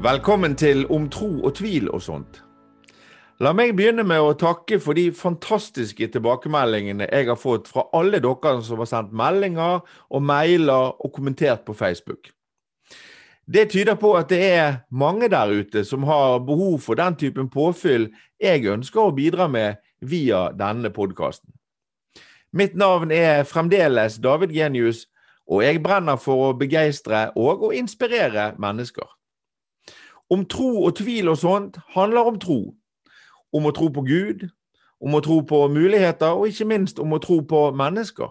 [0.00, 2.38] Velkommen til Om tro og tvil og sånt.
[3.44, 8.16] La meg begynne med å takke for de fantastiske tilbakemeldingene jeg har fått fra alle
[8.24, 12.32] dere som har sendt meldinger og mailer og kommentert på Facebook.
[13.44, 17.52] Det tyder på at det er mange der ute som har behov for den typen
[17.52, 18.08] påfyll
[18.40, 21.52] jeg ønsker å bidra med via denne podkasten.
[22.56, 25.10] Mitt navn er fremdeles David Genius,
[25.44, 29.19] og jeg brenner for å begeistre og å inspirere mennesker.
[30.30, 32.60] Om tro og tvil og sånt handler om tro.
[33.52, 34.44] Om å tro på Gud,
[35.00, 38.30] om å tro på muligheter, og ikke minst om å tro på mennesker.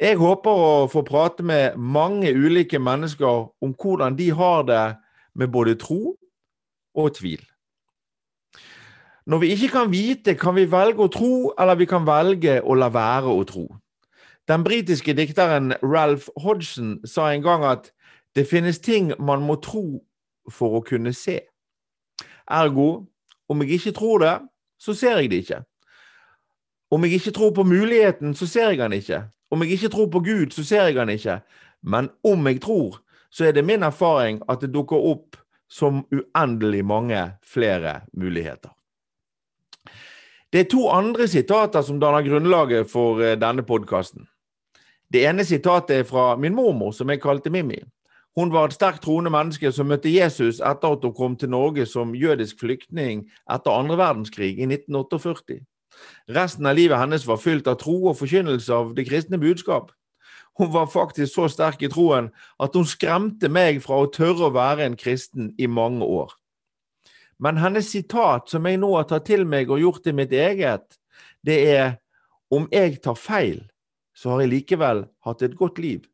[0.00, 4.86] Jeg håper å få prate med mange ulike mennesker om hvordan de har det
[5.34, 6.16] med både tro
[6.96, 7.40] og tvil.
[9.26, 12.76] Når vi ikke kan vite, kan vi velge å tro, eller vi kan velge å
[12.78, 13.66] la være å tro.
[14.46, 17.90] Den britiske dikteren Ralph Hodgson sa en gang at
[18.36, 20.04] det finnes ting man må tro
[20.52, 21.40] for å kunne se.
[22.46, 23.06] Ergo,
[23.48, 24.34] om jeg ikke tror det,
[24.78, 25.62] så ser jeg det ikke.
[26.90, 29.24] Om jeg ikke tror på muligheten, så ser jeg den ikke.
[29.50, 31.40] Om jeg ikke tror på Gud, så ser jeg den ikke.
[31.82, 35.36] Men om jeg tror, så er det min erfaring at det dukker opp
[35.68, 38.70] som uendelig mange flere muligheter.
[40.52, 44.28] Det er to andre sitater som danner grunnlaget for eh, denne podkasten.
[45.12, 47.80] Det ene sitatet er fra min mormor, som jeg kalte Mimmi.
[48.36, 51.86] Hun var et sterkt troende menneske som møtte Jesus etter at hun kom til Norge
[51.88, 55.62] som jødisk flyktning etter andre verdenskrig i 1948.
[56.36, 59.88] Resten av livet hennes var fylt av tro og forkynnelse av det kristne budskap.
[60.60, 62.28] Hun var faktisk så sterk i troen
[62.60, 66.32] at hun skremte meg fra å tørre å være en kristen i mange år.
[67.40, 70.96] Men hennes sitat, som jeg nå har tatt til meg og gjort til mitt eget,
[71.44, 71.96] det er
[72.52, 73.64] om jeg tar feil,
[74.16, 76.06] så har jeg likevel hatt et godt liv.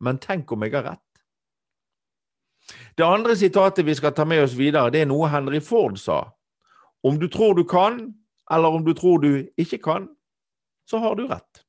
[0.00, 1.07] Men tenk om jeg har rett?
[2.96, 6.24] Det andre sitatet vi skal ta med oss videre, det er noe Henry Ford sa.
[7.02, 8.00] Om du tror du kan,
[8.50, 10.08] eller om du tror du ikke kan,
[10.88, 11.64] så har du rett.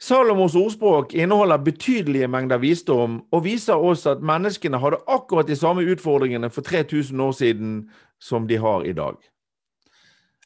[0.00, 5.84] Salomos ordspråk inneholder betydelige mengder visdom og viser oss at menneskene hadde akkurat de samme
[5.84, 7.74] utfordringene for 3000 år siden
[8.18, 9.18] som de har i dag.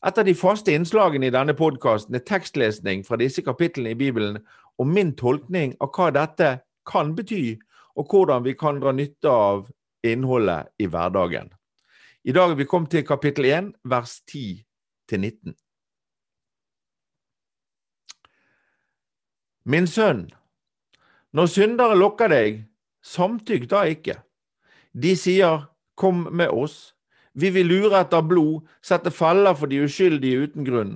[0.06, 4.40] Et av de faste innslagene i denne podkasten er tekstlesning fra disse kapitlene i Bibelen
[4.78, 6.50] og min tolkning av hva dette
[6.86, 7.56] kan bety,
[7.96, 9.68] og hvordan vi kan dra nytte av
[10.04, 11.50] innholdet i hverdagen.
[12.24, 14.64] I dag er vi kommet til kapittel 1, vers 10
[15.12, 15.54] 19.
[19.64, 20.26] Min sønn,
[21.32, 22.64] når syndere lokker deg,
[23.04, 24.18] samtykk da ikke.
[24.92, 25.66] De sier,
[25.96, 26.94] kom med oss.
[27.34, 30.94] Vi vil lure etter blod, sette feller for de uskyldige uten grunn.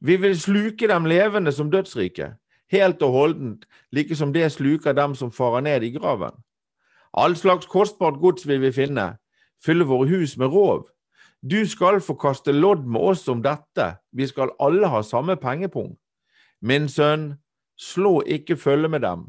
[0.00, 2.34] Vi vil sluke dem levende som dødsrike,
[2.74, 6.34] helt og holdent, like som det sluker dem som farer ned i graven.
[7.14, 9.14] All slags kostbart gods vil vi finne,
[9.64, 10.88] fylle våre hus med rov.
[11.44, 15.94] Du skal få kaste lodd med oss om dette, vi skal alle ha samme pengepung.
[16.60, 17.34] Min sønn,
[17.76, 19.28] slå ikke følge med dem.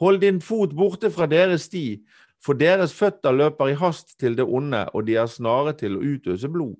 [0.00, 2.00] Hold din fot borte fra deres sti,
[2.40, 6.00] for deres føtter løper i hast til det onde, og de er snare til å
[6.00, 6.78] utøse blod.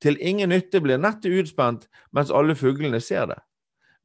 [0.00, 3.38] Til ingen nytte blir nettet utspent mens alle fuglene ser det.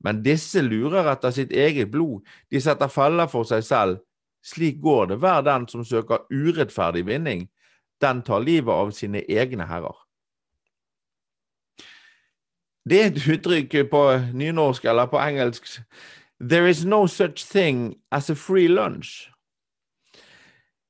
[0.04, 4.02] Men disse lurer etter sitt eget blod, de setter feller for seg selv.
[4.44, 7.48] Slik går det hver den som søker urettferdig vinning,
[8.04, 9.96] den tar livet av sine egne herrer.
[12.84, 14.02] Det er et uttrykk på
[14.36, 15.70] nynorsk eller på engelsk
[16.44, 19.30] There is no such thing as a free lunch.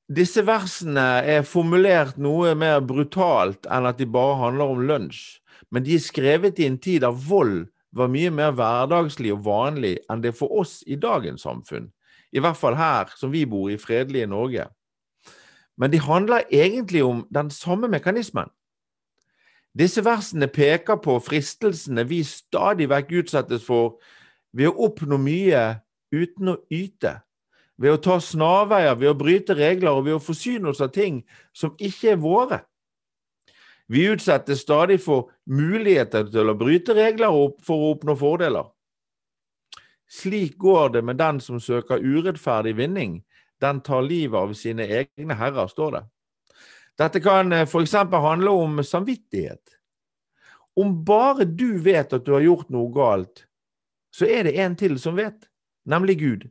[0.09, 5.21] Disse versene er formulert noe mer brutalt enn at de bare handler om lunsj,
[5.69, 9.97] men de er skrevet i en tid av vold var mye mer hverdagslig og vanlig
[10.11, 11.91] enn det for oss i dagens samfunn,
[12.33, 14.67] i hvert fall her som vi bor i fredelige Norge.
[15.77, 18.49] Men de handler egentlig om den samme mekanismen.
[19.73, 23.97] Disse versene peker på fristelsene vi stadig vekk utsettes for
[24.53, 25.63] ved å oppnå mye
[26.13, 27.15] uten å yte,
[27.81, 31.23] ved å ta snarveier, ved å bryte regler og ved å forsyne oss av ting
[31.57, 32.61] som ikke er våre.
[33.93, 38.71] Vi utsettes stadig for muligheter til å bryte regler for å oppnå fordeler.
[40.09, 43.19] Slik går det med den som søker urettferdig vinning,
[43.61, 46.03] den tar livet av sine egne herrer, står det.
[46.97, 47.93] Dette kan eh, f.eks.
[48.11, 49.77] handle om samvittighet.
[50.75, 53.45] Om bare du vet at du har gjort noe galt,
[54.13, 55.49] så er det en til som vet,
[55.85, 56.47] nemlig Gud.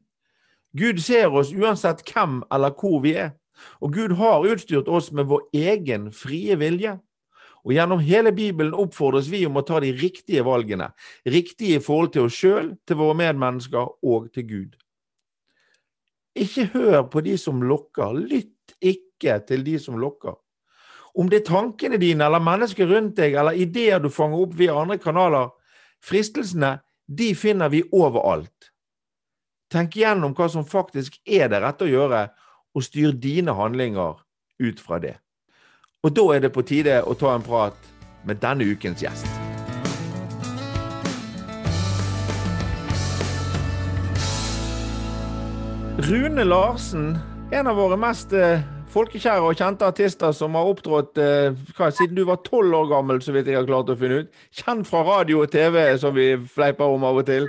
[0.79, 3.35] Gud ser oss uansett hvem eller hvor vi er,
[3.83, 7.01] og Gud har utstyrt oss med vår egen frie vilje.
[7.63, 10.91] Og Gjennom hele Bibelen oppfordres vi om å ta de riktige valgene,
[11.27, 14.73] riktige i forhold til oss sjøl, til våre medmennesker og til Gud.
[16.35, 18.15] ikke hør på de som lokker.
[18.17, 20.35] Lytt ikke til de som lokker.
[21.15, 24.75] Om det er tankene dine eller mennesker rundt deg eller ideer du fanger opp via
[24.81, 25.51] andre kanaler,
[26.01, 28.73] fristelsene, de finner vi overalt.
[29.73, 32.31] Tenk gjennom hva som faktisk er det rette å gjøre,
[32.73, 34.23] og styr dine handlinger
[34.63, 35.19] ut fra det.
[36.03, 37.77] Og da er det på tide å ta en prat
[38.27, 39.29] med denne ukens gjest.
[46.03, 47.13] Rune Larsen,
[47.55, 51.61] en av våre mest eh, folkekjære og kjente artister som har opptrådt eh,
[51.95, 54.33] siden du var tolv år gammel, så vidt jeg har klart å finne ut.
[54.59, 57.47] Kjent fra radio og TV, som vi fleiper om av og til.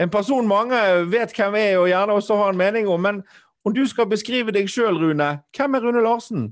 [0.00, 0.80] En person mange
[1.12, 3.04] vet hvem er, og gjerne også har en mening om.
[3.04, 3.20] Men
[3.68, 6.48] om du skal beskrive deg sjøl, Rune, hvem er Rune Larsen?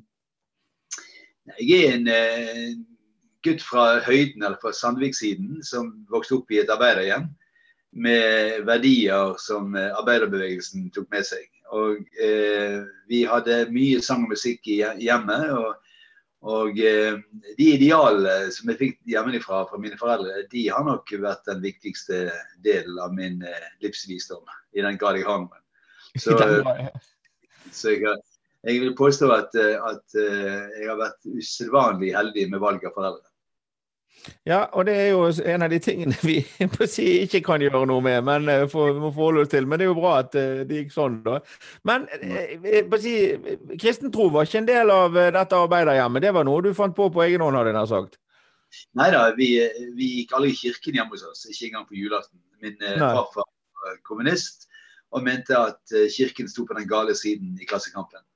[1.61, 2.79] Jeg er en eh,
[3.47, 7.29] gutt fra høyden, eller fra Sandvik-siden, som vokste opp i et arbeiderhjem
[7.99, 11.47] med verdier som eh, arbeiderbevegelsen tok med seg.
[11.75, 15.51] Og eh, vi hadde mye sang og musikk i hjemmet.
[15.53, 15.75] Og,
[16.49, 17.19] og eh,
[17.59, 22.29] de idealene som jeg fikk hjemmefra fra mine foreldre, de har nok vært den viktigste
[22.65, 24.45] delen av min eh, livsvisdom.
[24.77, 25.65] I den grad jeg har noen.
[26.19, 26.35] Så,
[27.71, 28.15] så jeg,
[28.67, 32.95] jeg, vil påstå at, eh, at eh, jeg har vært usedvanlig heldig med valg av
[32.97, 33.25] foreldre.
[34.45, 36.41] Ja, og det er jo en av de tingene vi
[36.91, 39.69] si, ikke kan gjøre noe med, men uh, for, må forholde oss til.
[39.69, 41.39] Men det er jo bra at det gikk sånn, da.
[41.87, 42.09] Men
[42.91, 43.15] på si,
[43.79, 46.27] kristen tro var ikke en del av dette arbeiderhjemmet.
[46.27, 48.19] Det var noe du fant på på egen hånd, hadde jeg nær sagt?
[48.99, 49.53] Nei da, vi,
[49.97, 52.43] vi, gikk alle i kirken hjemme hos oss, ikke engang på julaften.
[52.61, 54.67] Min farfar var kommunist
[55.15, 58.27] og mente at kirken sto på den gale siden i Klassekampen.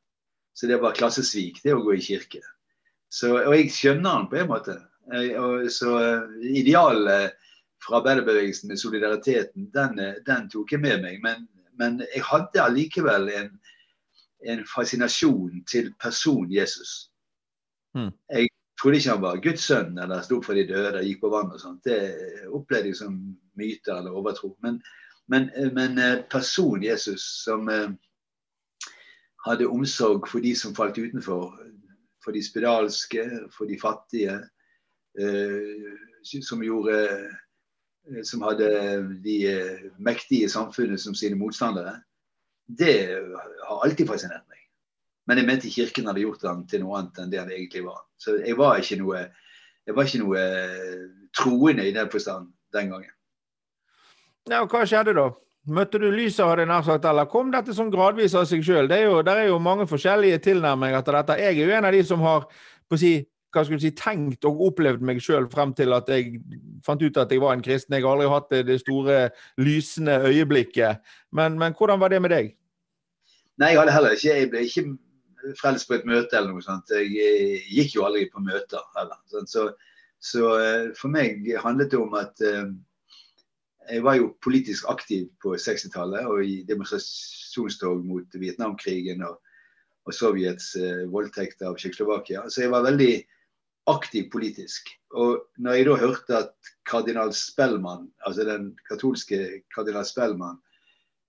[0.53, 2.43] Så det var klassesvik, det å gå i kirke.
[3.13, 4.77] Så, og jeg skjønner han på en måte.
[5.13, 6.23] Eh, så eh,
[6.57, 7.33] idealet
[7.83, 11.19] fra arbeiderbevegelsen med solidariteten, den, eh, den, tok jeg med meg.
[11.25, 11.47] Men,
[11.81, 13.51] men jeg hadde allikevel en,
[14.49, 17.11] en, fascinasjon til personen Jesus.
[17.97, 18.13] Mm.
[18.31, 18.49] Jeg
[18.81, 21.53] trodde ikke han var Guds sønn eller sto for de døde, og gikk på vann
[21.53, 21.85] og sånt.
[21.85, 23.19] Det opplevde jeg som
[23.59, 24.55] myter eller overtro.
[24.65, 24.81] Men,
[25.29, 26.01] men, men
[26.33, 27.69] personen Jesus som
[29.47, 31.57] hadde omsorg for de som falt utenfor,
[32.25, 34.41] for de spedalske, for de fattige,
[35.19, 38.69] Eh, som gjorde eh, som hadde
[39.25, 41.99] de eh, mektige samfunnet som sine motstandere,
[42.67, 43.13] det
[43.67, 44.63] har alltid fascinert meg.
[45.29, 48.01] Men jeg mente Kirken hadde gjort den til noe annet enn det han egentlig var.
[48.17, 49.27] Så jeg var ikke noe,
[49.87, 50.47] var ikke noe
[51.37, 53.13] troende i den forstand den gangen.
[54.49, 55.29] Ja, og Hva skjedde da?
[55.71, 58.89] Møtte du lyset, hadde jeg nær sagt, eller kom dette sånn gradvis av seg sjøl?
[58.91, 58.99] Det,
[59.29, 61.37] det, er jo mange forskjellige tilnærminger til dette.
[61.39, 62.49] Jeg er jo en av de som har
[62.91, 63.13] på å si,
[63.55, 66.41] hva skal du si, tenkt og opplevd meg sjøl frem til at jeg
[66.83, 67.95] fant ut at jeg var en kristen.
[67.95, 69.21] Jeg har aldri hatt det, det store
[69.63, 71.15] lysende øyeblikket.
[71.31, 72.53] Men, men, hvordan var det med deg?
[73.63, 74.87] Nei, jeg hadde heller ikke Jeg ble ikke
[75.61, 76.91] frelst på et møte eller noe sånt.
[76.91, 79.21] Jeg, gikk jo aldri på møter heller.
[79.47, 79.69] Så,
[80.19, 82.73] så, eh, for meg handlet det om at uh,
[83.91, 89.39] jeg var jo politisk aktiv på 60-tallet og i demonstrasjonstog mot Vietnamkrigen og,
[90.07, 92.47] og Sovjets eh, voldtekt av Tsjekkoslovakia.
[92.49, 93.13] Så jeg var veldig
[93.91, 94.93] aktiv politisk.
[95.19, 100.61] Og når jeg da hørte at kardinal Spellmann, altså den katolske kardinal Spellmann,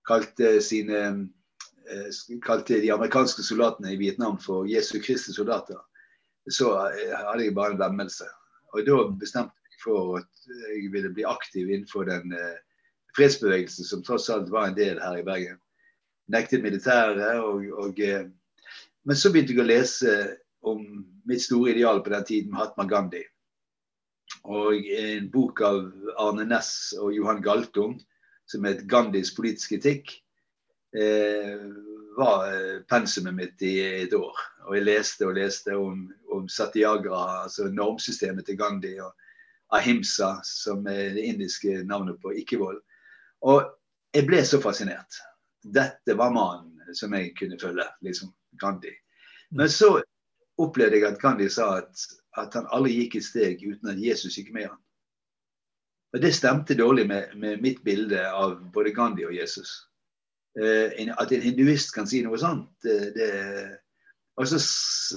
[0.06, 1.02] kalte, sine,
[1.90, 5.80] eh, kalte de amerikanske soldatene i Vietnam for Jesu Kristi soldater,
[6.50, 8.28] så eh, hadde jeg bare en vemmelse.
[8.74, 12.56] Og da bestemte for at jeg ville bli aktiv innenfor den eh,
[13.16, 15.60] fredsbevegelsen som tross alt var en del her i Bergen.
[16.32, 18.00] Nektet militæret og, og
[19.04, 20.14] Men så begynte jeg å lese
[20.64, 20.80] om
[21.28, 23.20] mitt store ideal på den tiden, Mahatma Gandhi.
[24.48, 25.82] Og en bok av
[26.18, 27.98] Arne Næss og Johan Galtung
[28.46, 30.20] som het 'Gandhis politiske etikk',
[30.96, 31.60] eh,
[32.16, 34.36] var eh, pensumet mitt i et år.
[34.68, 39.12] Og jeg leste og leste om, om Satyagra, altså normsystemet til Gandhi, og
[39.74, 42.80] Ahimsa, som er det indiske navnet på ikke-vold.
[43.44, 43.64] Og
[44.14, 45.20] jeg ble så fascinert.
[45.64, 48.92] Dette var mannen som jeg kunne følge, liksom Gandhi.
[49.50, 49.96] Men så
[50.60, 52.06] opplevde jeg at Gandhi sa at,
[52.38, 54.80] at, han aldri gikk et steg uten at Jesus gikk med han.
[56.14, 59.72] Og Det stemte dårlig med, med mitt bilde av både Gandhi og Jesus.
[60.54, 62.70] Eh, at en hinduist kan si noe sånt.
[62.86, 63.30] Det, det,
[64.36, 64.58] og så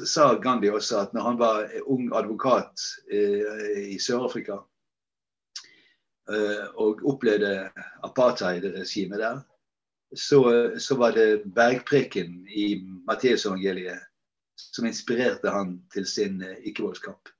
[0.05, 4.59] sa Gandhi også at når han var ung advokat eh, i Sør-Afrika
[6.29, 7.69] eh, og opplevde
[8.05, 9.39] apartheid-regimet der,
[10.15, 10.41] så,
[10.79, 14.05] så, var det bergpreken i Matteusevangeliet
[14.57, 17.33] som inspirerte han til sin eh, ikke-voldskamp.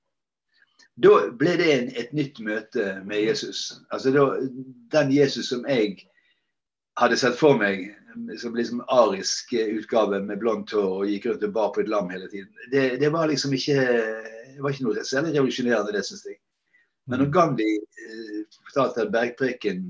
[0.98, 3.78] Da ble det en, et nytt møte med Jesus.
[3.94, 4.26] Altså da,
[4.92, 6.08] Den Jesus som jeg
[6.98, 7.86] hadde sett for meg
[8.40, 12.10] som liksom arisk utgave med blondt hår og gikk rundt og bar på et lam
[12.10, 12.50] hele tiden.
[12.72, 13.78] Det, det var liksom ikke
[14.58, 16.40] det var ikke noe særlig revolusjonerende, det syns jeg.
[17.08, 19.84] Men når Gandhi eh, fortalte at bergpreken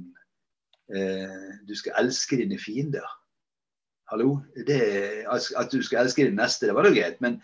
[0.92, 3.06] eh, du skal elske dine fiender
[4.08, 4.38] Hallo?
[4.66, 4.78] Det,
[5.28, 7.18] at du skal elske din neste, det var da greit.
[7.20, 7.34] Men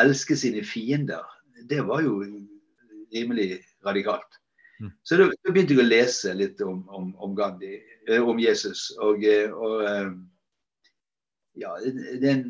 [0.00, 1.20] elske sine fiender,
[1.68, 2.14] det var jo
[3.12, 4.38] rimelig radikalt.
[4.80, 4.90] Mm.
[5.02, 7.76] Så da, begynte jeg å lese litt om, om, om Gandhi,
[8.08, 8.88] eh, om Jesus.
[9.02, 10.08] Og, eh, og eh,
[11.62, 12.46] ja, det er en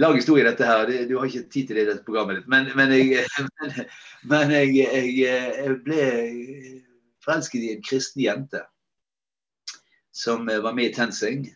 [0.00, 0.92] lang historie, dette her.
[1.10, 2.50] Du har ikke tid til det i dette programmet ditt.
[2.52, 3.24] Men, men, jeg,
[3.60, 3.80] men,
[4.30, 6.04] men jeg, jeg, jeg, ble
[7.24, 8.62] forelsket i en kristen jente
[10.14, 11.48] som var med i TenSing.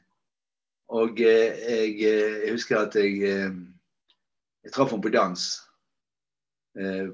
[0.95, 1.55] Og jeg,
[2.01, 5.47] jeg, husker at jeg, jeg traff henne på dans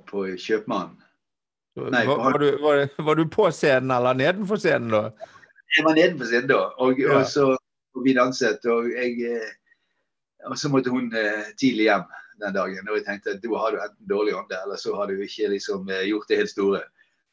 [0.09, 0.99] på Kjøpmannen.
[1.91, 5.03] Nei, var, var, du, var, var, du, på scenen eller nedenfor scenen da?
[5.77, 6.63] Jeg var nedenfor scenen da.
[6.83, 7.19] Og, ja.
[7.19, 7.49] og så
[7.97, 8.65] og vi danset.
[8.71, 9.53] Og, jeg, eh,
[10.49, 12.07] og så måtte hun eh, tidlig hjem
[12.43, 12.89] den dagen.
[12.89, 15.53] Og jeg tenkte at da har du enten dårlig ånde, eller så har du ikke
[15.55, 16.85] liksom, eh, gjort det helt store.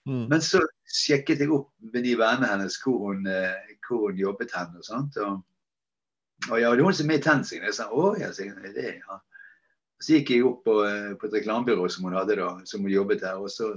[0.07, 0.25] Mm.
[0.31, 3.25] Men så sjekket jeg opp med de vennene hennes hvor hun,
[3.83, 4.75] hvor hun jobbet hen.
[4.79, 5.17] Og sånt.
[5.19, 5.41] Og,
[6.47, 7.65] og ja, det var hun som er i TenSing.
[7.67, 9.19] Jeg sa å ja, det, ja.
[9.99, 10.77] Så gikk jeg opp på,
[11.19, 13.41] på et reklamebyrå som hun hadde da, som hun jobbet der.
[13.41, 13.73] og så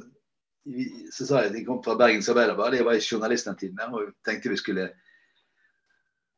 [1.13, 3.81] så sa jeg at jeg kom fra Bergens Arbeiderblad, jeg var journalist den tiden.
[3.81, 4.91] og tenkte vi skulle,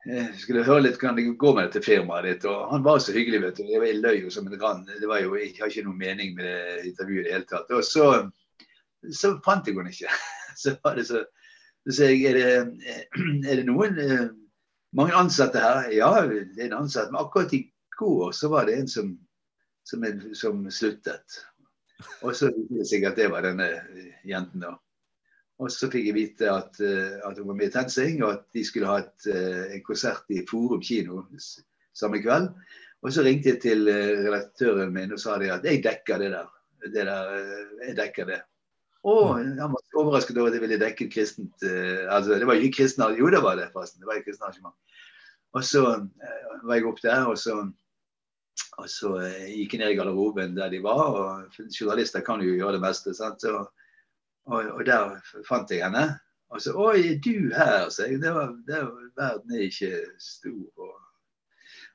[0.07, 2.45] eh, skulle høre litt hvordan det går med dette firmaet ditt.
[2.45, 3.43] og Han var så hyggelig.
[3.43, 4.85] vet du, Jeg løy jo som en rann.
[4.87, 7.71] Det var jo, Jeg har ikke noe mening med det intervjuet i det hele tatt.
[7.71, 8.31] Og så,
[9.11, 10.09] så fant jeg henne ikke.
[10.63, 11.25] Så var det så,
[11.91, 14.29] så jeg, er, det, er det noen eh,
[14.93, 15.89] mange ansatte her?
[15.91, 17.09] Ja, det er en ansatt.
[17.11, 19.19] Men akkurat i går så var det en som,
[19.89, 21.41] som, som sluttet.
[22.23, 23.69] Og så viste jeg sikkert at det var denne
[24.29, 24.77] jenten, da.
[25.63, 28.47] Og så fikk jeg vite at, eh, at hun var med i TenSing, og at
[28.55, 31.23] de skulle ha et, eh, en konsert i Forum kino
[31.95, 32.49] samme kveld.
[33.03, 36.33] Og så ringte jeg til eh, redaktøren min og sa de at jeg dekker det
[36.35, 36.49] der.
[36.83, 37.29] Det der
[37.87, 38.41] jeg dekker det.
[39.07, 39.59] Og mm.
[39.59, 41.65] han var overrasket over at jeg ville dekke et kristent
[42.07, 44.01] altså Det var ikke kristent Jo, det var det, forresten.
[44.01, 44.75] Det var et kristent arrangement.
[45.53, 45.83] Og så
[46.63, 47.57] var jeg opp der, og så
[48.81, 51.03] og så eh, gikk jeg ned i garderoben der de var.
[51.21, 53.15] og Journalister kan jo gjøre det meste.
[53.15, 53.45] sant?
[53.45, 53.69] Og,
[54.47, 55.19] og, og der
[55.49, 56.19] fant jeg henne.
[56.53, 58.21] Og så 'Oi, du her?' sa jeg.
[58.21, 60.65] Det var, det var, verden er ikke stor.
[60.77, 60.97] Og,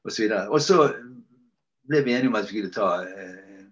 [0.03, 0.49] og så videre.
[0.49, 0.93] Og så
[1.87, 3.65] ble vi enige om at vi skulle ta eh,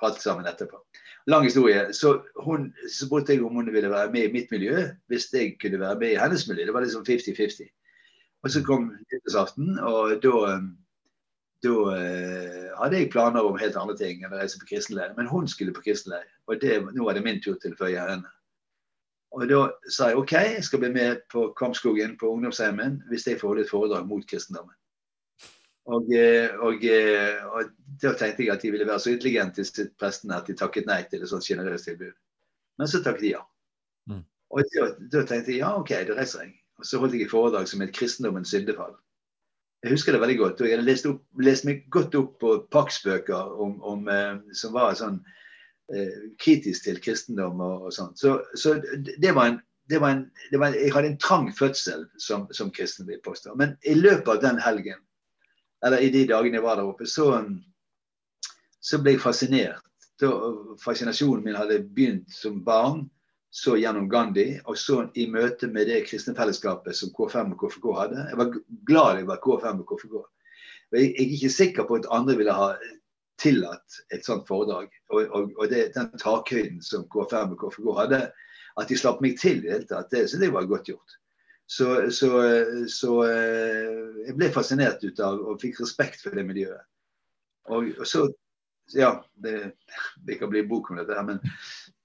[0.00, 0.82] prate sammen etterpå.
[1.26, 1.92] Lang historie.
[1.92, 5.80] Så hun spurte jeg om hun ville være med i mitt miljø hvis jeg kunne
[5.80, 6.66] være med i hennes miljø.
[6.66, 7.68] Det var liksom 50-50.
[8.42, 10.60] Og så kom nyttårsaften, og da
[11.64, 15.14] da eh, hadde jeg planer om helt andre ting enn å reise på kristenleir.
[15.16, 18.04] Men hun skulle på kristenleir, og det, nå var det min tur til å føye
[18.10, 18.30] henne.
[19.36, 23.40] Og da sa jeg OK, jeg skal bli med på Kampskogen på ungdomsheimen hvis jeg
[23.40, 24.74] får holde et foredrag mot kristendommen.
[25.88, 29.88] Og, eh, og, eh, og, da tenkte jeg at de ville være så intelligente, til
[30.00, 32.16] prestene, at de takket nei til et sånt generøst tilbud.
[32.78, 33.42] Men så takket de ja.
[34.08, 34.24] Mm.
[34.52, 36.58] Og da, da, tenkte jeg ja, OK, da reiser jeg.
[36.78, 38.96] Og så holdt jeg et foredrag som het 'Kristendommens syndefall'.
[39.82, 40.60] Jeg husker det veldig godt.
[40.60, 43.52] og Jeg hadde lest, opp, lest meg godt opp på Pax-bøker
[44.10, 45.20] eh, som var sånn
[45.94, 48.14] eh, kritisk til kristendom og, og sånn.
[48.18, 52.08] Så, så det, var en, det, var en, det var Jeg hadde en trang fødsel
[52.18, 53.54] som, som kristen, vil påstå.
[53.60, 54.98] Men i løpet av den helgen,
[55.86, 57.30] eller i de dagene jeg var der oppe, så,
[58.82, 59.84] så ble jeg fascinert.
[60.18, 60.32] Da,
[60.82, 63.04] fascinasjonen min hadde begynt som barn
[63.50, 67.86] så gjennom Gandhi, og så i møte med det kristne fellesskapet som K5 og KFK
[67.96, 68.24] hadde.
[68.30, 68.56] Jeg var
[68.90, 70.16] glad jeg var K5 og KFK.
[70.96, 72.72] Jeg er ikke sikker på at andre ville ha
[73.40, 74.92] tillatt et sånt foredrag.
[75.08, 78.20] Og, og, og det, den takhøyden som K5 og KFK hadde,
[78.78, 81.16] at de slapp meg til i det hele tatt, det synes jeg var godt gjort.
[81.68, 82.28] Så, så,
[82.88, 86.84] så, eh, jeg ble fascinert ut av og fikk respekt for det miljøet.
[87.68, 88.28] Og, og så
[88.96, 89.74] Ja, det,
[90.24, 91.42] det kan bli bok om dette, her, men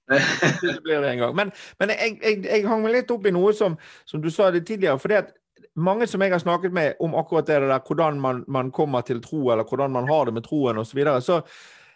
[0.08, 1.36] det blir det en gang.
[1.36, 4.50] Men, men jeg, jeg, jeg, hang meg litt opp i noe som, som du sa
[4.52, 4.98] det tidligere.
[5.00, 5.32] for det at
[5.74, 9.22] mange som jeg har snakket med om akkurat det der, hvordan man, man kommer til
[9.22, 10.90] tro, eller hvordan man har det med troen osv.
[10.90, 11.40] Så, videre, så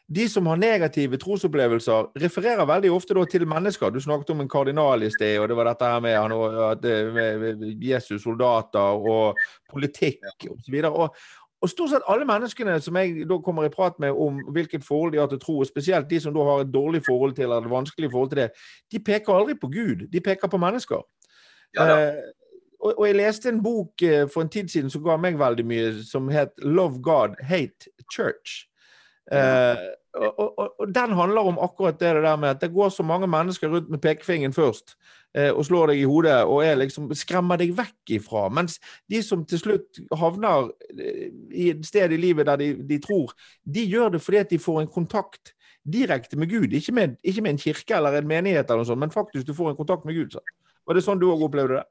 [0.08, 3.90] de som har negative trosopplevelser, refererer veldig ofte til mennesker.
[3.92, 6.32] Du snakket om en kardinal i sted, og det var dette her med, han,
[7.12, 9.36] med Jesus, soldater og
[9.70, 10.78] politikk osv.
[10.88, 11.16] Og, og,
[11.62, 15.12] og stort sett alle menneskene som jeg da kommer i prat med om hvilket forhold
[15.12, 17.66] de har til tro, og spesielt de som da har et dårlig forhold til eller
[17.66, 18.50] et vanskelig forhold til det,
[18.92, 21.02] de peker aldri på Gud, de peker på mennesker.
[21.76, 22.14] Ja, eh,
[22.80, 25.66] og, og, jeg leste en bok eh, for en tid siden som ga meg veldig
[25.66, 28.64] mye, som het 'Love God, Hate Church'.
[29.32, 29.76] Eh,
[30.14, 33.26] og, og, og, den handler om akkurat det der med at det går så mange
[33.26, 34.96] mennesker rundt med pekefingeren først
[35.52, 38.46] og slår deg i hodet og er liksom, skremmer deg vekk ifra.
[38.54, 38.78] Mens
[39.10, 43.34] de som til slutt havner eh, i et sted i livet der de, de tror,
[43.64, 45.54] de gjør det fordi at de får en kontakt
[45.88, 46.72] direkte med Gud.
[46.72, 49.54] Ikke med, ikke med en kirke eller en menighet, eller noe sånt, men faktisk du
[49.56, 50.36] får en kontakt med Gud.
[50.36, 50.42] Så.
[50.88, 51.86] Var det sånn du òg opplevde det?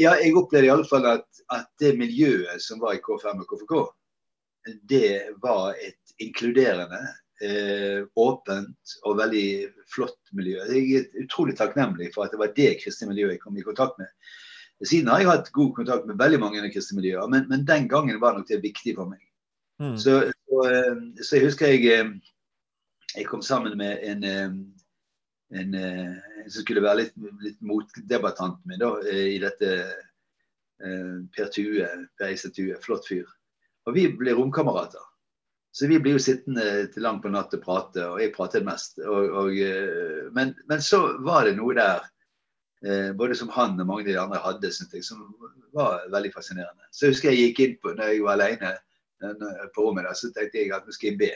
[0.00, 3.50] Ja, jeg opplevde i alle fall at, at det miljøet som var i K5 og
[3.50, 3.74] KFK,
[4.88, 7.00] det var et inkluderende,
[7.42, 9.46] eh, åpent og veldig
[9.92, 10.62] flott miljø.
[10.70, 13.98] Jeg er utrolig takknemlig for at det var det kristne miljøet jeg kom i kontakt
[14.00, 14.10] med.
[14.82, 18.20] Siden har jeg hatt god kontakt med veldig mange kristne miljøer, men, men, den gangen
[18.22, 19.22] var nok det viktig for meg.
[19.82, 19.96] Mm.
[19.98, 20.18] Så,
[20.48, 22.10] så, eh, så, jeg husker jeg, eh,
[23.16, 24.56] jeg kom sammen med en, eh,
[25.60, 29.76] en, en som skulle være litt, litt motdebattanten min da, i dette.
[30.82, 31.86] Per Tue,
[32.18, 33.28] Per Eise Tue, flott fyr.
[33.86, 35.04] Og vi ble romkamerater.
[35.72, 38.98] Så vi blir jo sittende til langt på natt og prate, og jeg pratet mest.
[39.00, 42.02] Og, og, eh, men, men, så var det noe der,
[42.84, 45.22] eh, både som han og mange av de andre hadde, jeg, som
[45.72, 46.90] var veldig fascinerende.
[46.92, 48.74] Så jeg husker jeg gikk inn på, når jeg var alene
[49.72, 51.32] på rommet, der, så tenkte jeg at nå skal jeg be.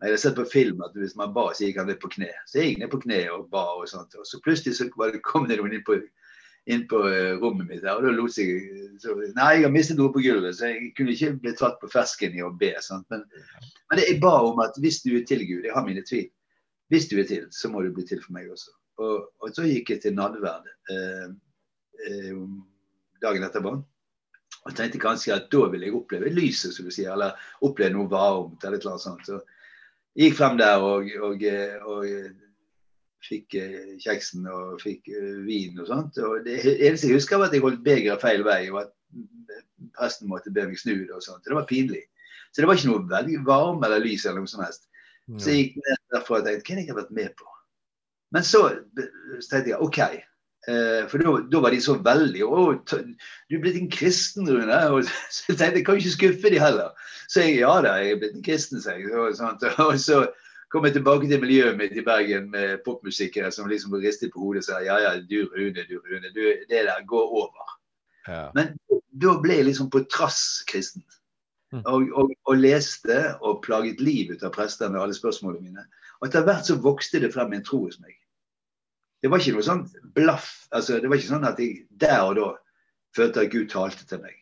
[0.00, 2.30] Jeg hadde sett på film at hvis man ba, så gikk han ned på kne.
[2.48, 3.66] Så jeg gikk ned på kne og ba.
[3.76, 4.14] Og sånt.
[4.16, 4.86] Og så plutselig så
[5.26, 5.98] kom det noen inn på
[6.66, 8.60] inn på eh, rommet mitt der, og da lot jeg
[9.00, 11.88] så, Nei, jeg har mistet noe på gulvet, så jeg kunne ikke bli tatt på
[11.92, 12.74] fersken i å be.
[13.08, 13.24] Men,
[13.90, 16.28] men jeg ba om at hvis du er til Gud, jeg har mine tvil,
[16.92, 18.74] hvis du er til, så må du bli til for meg også.
[19.00, 21.30] Og, og så gikk jeg til nadverd eh,
[22.10, 22.42] eh,
[23.22, 23.78] dagen etterpå.
[24.60, 28.10] Og tenkte kanskje at da vil jeg oppleve lyset, som du sier, eller oppleve noe
[28.10, 28.60] varmt.
[28.60, 29.24] eller et eller annet sånt.
[29.24, 29.40] Så
[30.12, 31.46] jeg gikk frem der og, og,
[31.88, 32.49] og
[33.24, 36.20] fikk eh, kjeksen og fikk eh, vin og sånt.
[36.24, 38.94] Og det eneste jeg husker, var at jeg holdt begeret feil vei, og at
[39.96, 41.44] presten måtte be meg snu det og sånt.
[41.46, 42.04] Det var pinlig.
[42.50, 44.88] Så det var ikke noe veldig varme eller lys eller noe som helst.
[45.38, 47.52] Så jeg gikk ned derfra og tenkte hva har jeg vært med på?
[48.34, 48.62] Men så,
[48.98, 50.00] så tenkte jeg OK.
[50.68, 54.80] Eh, for da var de så veldig Å, du er blitt en kristen, Rune.
[54.96, 56.90] Og så tenkte jeg kan ikke skuffe de heller.
[57.30, 59.12] Så jeg ja da, jeg er blitt en kristen, sa jeg.
[59.14, 60.24] Og, sånt, og så
[60.70, 64.62] kom jeg tilbake til miljøet mitt i Bergen med popmusikere som liksom ristet på hodet
[64.62, 67.76] og sa ja, ja, du Rune, du Rune, du, det der går over.
[68.28, 68.44] Ja.
[68.54, 68.76] Men
[69.10, 71.02] da ble jeg liksom på trass kristen.
[71.74, 71.82] Mm.
[71.86, 75.84] Og, og, og, leste og plaget liv ut av prester med alle spørsmålene mine.
[76.20, 78.16] Og etter hvert så vokste det frem en tro hos meg.
[79.22, 79.84] Det var ikke noe sånn
[80.16, 80.50] blaff.
[80.74, 82.50] altså Det var ikke sånn at jeg der og da
[83.16, 84.36] følte at Gud talte til meg.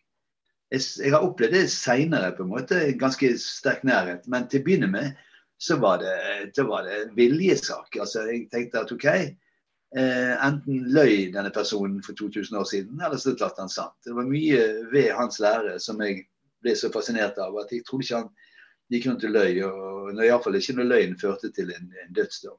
[0.72, 4.28] Jeg, jeg har opplevd det seinere, på en måte, ganske sterk nærhet.
[4.28, 5.27] Men til å begynne med
[5.58, 6.14] så var det,
[6.54, 7.96] det var det en viljesak.
[8.00, 13.18] Altså, jeg tenkte at OK, eh, enten løy denne personen for 2000 år siden, eller
[13.18, 13.96] så tatt han sant.
[14.06, 14.60] Det var mye
[14.92, 16.22] ved hans lære som jeg
[16.62, 18.30] ble så fascinert av at jeg trodde ikke han
[18.92, 19.60] gikk rundt og løy.
[19.66, 22.58] Og iallfall ikke når løgn førte til en, en dødsdom.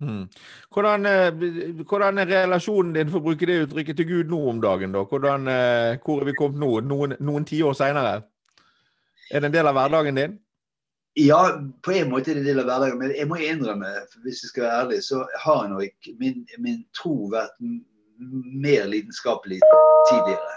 [0.00, 0.26] Mm.
[0.72, 4.60] Hvordan, eh, hvordan, er relasjonen din for å bruke det uttrykket til Gud nå om
[4.62, 4.94] dagen?
[4.96, 5.04] da?
[5.04, 8.22] Hvordan, eh, hvor er vi kommet nå, noen, noen tiår seinere?
[9.30, 10.38] Er det en del av hverdagen din?
[11.18, 12.98] Ja, på en måte er det en del av hverdagen.
[13.00, 13.90] Men jeg må innrømme,
[14.24, 17.56] hvis jeg skal være ærlig, så har nok min, min tro vært
[18.20, 19.58] mer lidenskapelig
[20.10, 20.56] tidligere.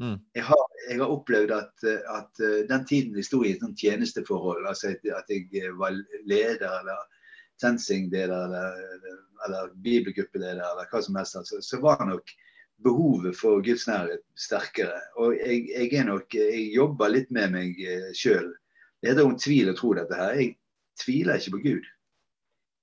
[0.00, 0.18] Mm.
[0.34, 4.62] Jeg, har, jeg, har, opplevd at, at, eh, den tiden jeg sto i et tjenesteforhold,
[4.68, 7.02] altså at jeg var leder eller
[7.60, 8.78] TenSing-leder eller,
[9.46, 12.32] eller bibelgruppeleder eller hva som helst, altså, så var nok
[12.80, 14.96] behovet for Guds nærhet sterkere.
[15.20, 18.48] Og jeg, jeg, nok, jeg jobber litt med meg eh, sjøl
[19.00, 20.36] det heter om tvil å tro dette her.
[20.36, 20.54] Jeg
[21.00, 21.88] tviler ikke på Gud.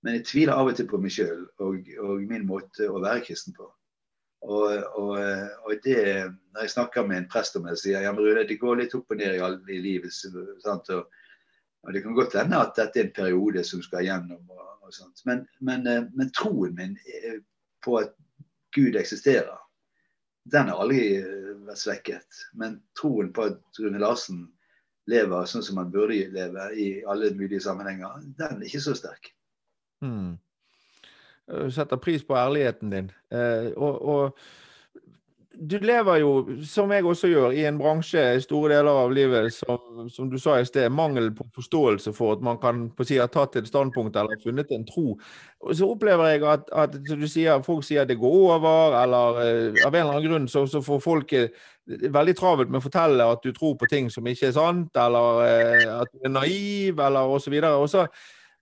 [0.06, 3.26] Men jeg tviler av og til på meg sjøl og, og, min måte å være
[3.26, 3.68] kristen på.
[4.48, 6.02] Og, og, og, det,
[6.54, 9.12] når jeg snakker med en prest om det, sier jeg ja, det går litt opp
[9.12, 10.14] og ned i, i livet.
[10.64, 10.92] Sant?
[10.94, 11.10] Og,
[11.94, 14.42] det kan godt hende at dette er en periode som skal gjennom.
[14.54, 15.22] og, sånt.
[15.28, 15.84] Men, men,
[16.16, 16.96] men, troen min
[17.84, 18.14] på at
[18.76, 19.58] Gud eksisterer,
[20.48, 21.20] den har aldri
[21.68, 22.44] vært svekket.
[22.56, 24.46] Men troen på at Rune Larsen
[25.08, 29.32] lever sånn som man burde leve i alle mulige sammenhenger, den er ikke så sterk.
[30.04, 30.36] Mm.
[31.72, 33.12] Setter pris på ærligheten din.
[33.32, 34.42] Eh, og, og,
[35.60, 36.32] du lever jo,
[36.66, 40.38] som jeg også gjør, i en bransje i store deler av livet som, som du
[40.42, 44.16] sa i sted, mangel på forståelse for at man kan si, ha tatt et standpunkt
[44.20, 45.16] eller funnet en tro.
[45.74, 49.96] Så opplever jeg at, at sier, folk sier at det går over, eller uh, av
[49.96, 51.36] en eller annen grunn så, så får folk
[51.88, 55.44] veldig travelt med å fortelle at du tror på ting som ikke er sant, eller
[55.44, 57.58] uh, at du er naiv, eller osv.
[57.58, 58.06] Og, så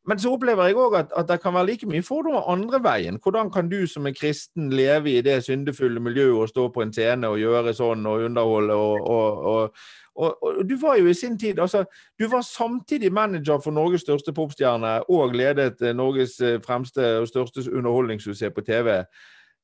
[0.07, 3.17] Men så opplever jeg òg at, at, det kan være like mye fordommer andre veien.
[3.23, 6.93] Hvordan kan du som en kristen leve i det syndefulle miljøet og stå på en
[6.93, 9.47] scene og gjøre sånn og underholde og, og,
[10.15, 11.83] og, og, du var jo i sin tid altså,
[12.19, 17.27] Du var samtidig manager for Norges største popstjerne og ledet eh, Norges eh, fremste og
[17.27, 19.01] største underholdningssuksess på TV.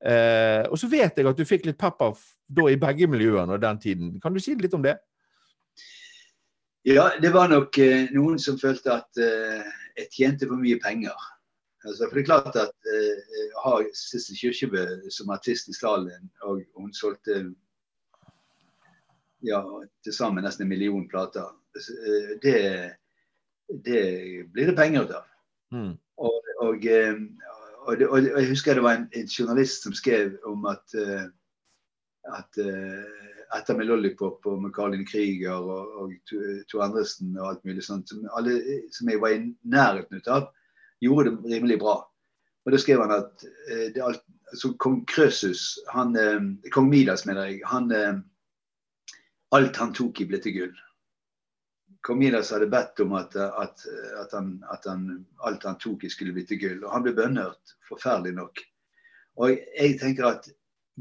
[0.06, 2.18] Eh, og så vet jeg at du fikk litt pepper
[2.50, 4.16] da i begge miljøene og den tiden.
[4.22, 4.98] Kan du si litt om det?
[6.84, 11.28] Ja, det var nok eh, noen som følte at eh, jeg tjente for mye penger.
[11.86, 16.30] Altså, for det er klart at eh, å ha Sissel Kyrkjebø som artist i stallen,
[16.46, 17.42] og hun solgte
[19.48, 19.62] ja,
[20.06, 22.58] til sammen nesten en million plater, eh, det,
[23.88, 24.04] det
[24.54, 25.28] blir det penger ut av.
[25.74, 25.94] Mm.
[26.22, 27.18] Og, og, eh,
[27.88, 31.26] og, og, jeg husker det var en, en journalist som skrev om at, uh,
[32.30, 36.34] at uh, etter med Lollipop og med Karlin Krieger og, og
[36.72, 38.58] To Andresen og alt mulig sånt, som alle
[38.96, 40.52] som jeg var i nærheten av,
[41.04, 41.98] gjorde det rimelig bra.
[42.62, 46.16] Og Da skrev han at uh, det alt, altså, kong Krøsus, han,
[46.72, 47.92] kong Midas, mener jeg, han,
[49.56, 50.74] alt han tok i ble til gull.
[52.06, 53.84] Kong Midas hadde bedt om at, at,
[54.20, 55.06] at, han, at han,
[55.46, 56.80] alt han tok i skulle bli til gull.
[56.84, 58.64] Og han ble bønnhørt, forferdelig nok.
[59.42, 60.50] Og jeg tenker at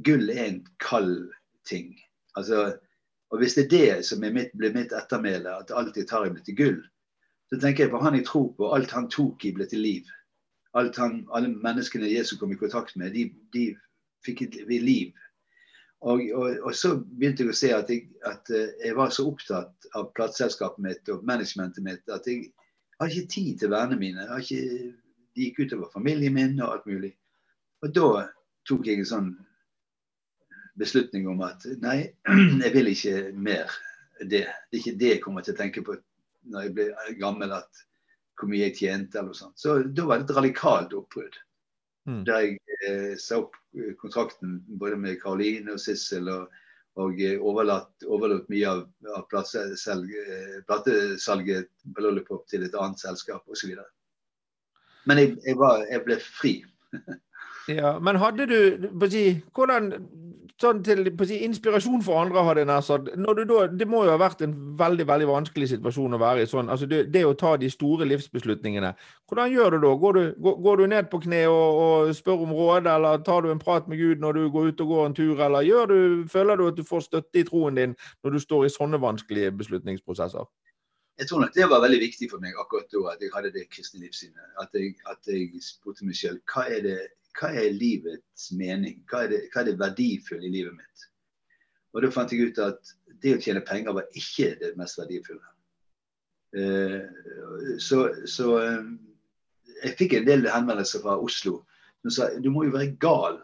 [0.07, 1.31] gull er en kald
[1.68, 1.92] ting.
[2.37, 2.76] Altså,
[3.31, 6.26] og hvis det er det som er mitt, blir mitt ettermæle, at alt jeg tar
[6.26, 6.81] i blir til gull,
[7.50, 10.11] så tenker jeg på han jeg tror på, alt han tok i ble til liv.
[10.79, 13.72] Alt han, alle menneskene Jesus kom i kontakt med, de, de
[14.26, 15.11] fikk et liv
[16.00, 19.26] og, og, og, så begynte jeg å se at jeg, at eh, jeg, var så
[19.29, 22.46] opptatt av plateselskapet mitt og managementet mitt at jeg
[23.00, 24.24] har ikke tid til vennene mine.
[24.40, 24.94] Ikke,
[25.37, 27.12] de gikk utover familien min og alt mulig.
[27.85, 28.24] Og da
[28.68, 29.31] tok jeg en sånn
[30.80, 31.98] beslutning om at nei,
[32.64, 33.70] jeg vil ikke mer
[34.20, 34.28] det.
[34.28, 35.96] Det er ikke det jeg kommer til å tenke på
[36.50, 37.84] når jeg blir gammel, at
[38.40, 39.58] hvor mye jeg tjente eller noe sånt.
[39.60, 41.36] Så da var det et radikalt oppbrudd.
[42.08, 42.22] Mm.
[42.24, 42.54] Der jeg
[42.88, 46.30] eh, sa opp eh, kontrakten både med Karoline og Sissel.
[46.32, 46.56] og,
[47.00, 48.80] og overlatt, overlatt, mye av,
[49.14, 53.76] av platesalget på Lollipop til et annet selskap osv.
[55.08, 56.54] Men jeg, jeg, var, jeg ble fri.
[57.68, 58.88] ja, Men hadde du
[59.54, 59.92] Hvordan
[60.60, 63.08] sånn til si, inspirasjon for andre, hadde jeg nær sagt.
[63.80, 66.50] Det må jo ha vært en veldig veldig vanskelig situasjon å være i.
[66.50, 68.92] sånn, altså det, det, å ta de store livsbeslutningene.
[69.30, 69.92] Hvordan gjør du da?
[70.04, 73.44] Går du, går, går du ned på kne og, og, spør om råd, eller tar
[73.44, 76.26] du en prat med Gud når du går ut og går en tur, eller du,
[76.28, 79.54] føler du at du får støtte i troen din når du står i sånne vanskelige
[79.62, 80.44] beslutningsprosesser?
[81.20, 83.66] Jeg tror nok det var veldig viktig for meg akkurat da at jeg hadde det
[83.72, 84.52] kristne livssynet.
[84.60, 87.00] At jeg, at jeg spurte meg selv hva er det
[87.38, 89.00] hva er livets mening?
[89.10, 91.06] Hva er, det, hva er det verdifulle i livet mitt?
[91.94, 95.46] Og da fant jeg ut at det å tjene penger var ikke det mest verdifulle.
[96.50, 97.06] Uh,
[97.78, 98.88] så, så uh,
[99.84, 101.60] jeg fikk en del henvendelser fra Oslo
[102.02, 103.38] som sa du må jo være gal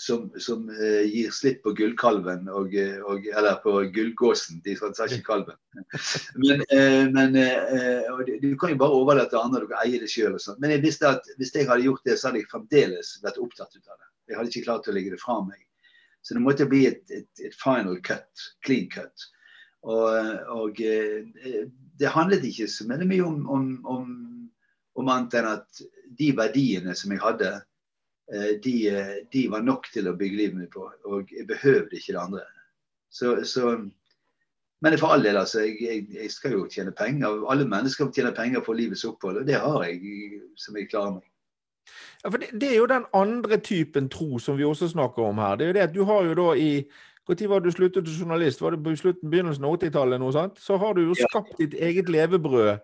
[0.00, 2.72] som, som uh, gir slipp på gullkalven, og,
[3.04, 4.62] og, eller på gullgåsen.
[4.64, 5.58] De sa ikke kalven.
[6.40, 6.62] Men,
[7.12, 7.36] men
[8.40, 10.38] du kan jo bare overlate til andre, du kan eie det sjøl.
[10.62, 13.76] Men jeg visste at hvis jeg hadde gjort det, så hadde jeg fremdeles vært opptatt
[13.76, 14.08] av det.
[14.30, 15.60] Jeg hadde ikke klart å legge det fra meg.
[16.24, 19.28] Så det måtte bli et, et, et final cut, clean cut.
[19.84, 20.08] Og,
[20.52, 24.12] og det handlet ikke så mye om, om, om,
[24.96, 25.84] om annet enn at
[26.16, 27.69] de verdiene som jeg hadde, Eh,
[28.64, 30.86] de, eh, de, var nok til å bygge livet mitt på.
[31.04, 32.44] Og jeg behøvde ikke det andre.
[33.10, 33.72] Så, så,
[34.80, 35.64] men for all del, altså.
[35.66, 37.42] Jeg, jeg, jeg, skal jo tjene penger.
[37.50, 41.26] Alle mennesker tjener penger for livets opphold, og det har jeg som jeg klarer meg.
[42.22, 45.40] Ja, for det, det, er jo den andre typen tro som vi også snakker om
[45.42, 45.56] her.
[45.56, 46.84] Det er jo det at du har jo da i
[47.28, 48.60] Når var du sluttet som journalist?
[48.60, 50.18] Var det på slutten, begynnelsen av 80-tallet?
[50.20, 50.48] noe?
[50.58, 52.78] Så har du jo skapt ditt eget levebrød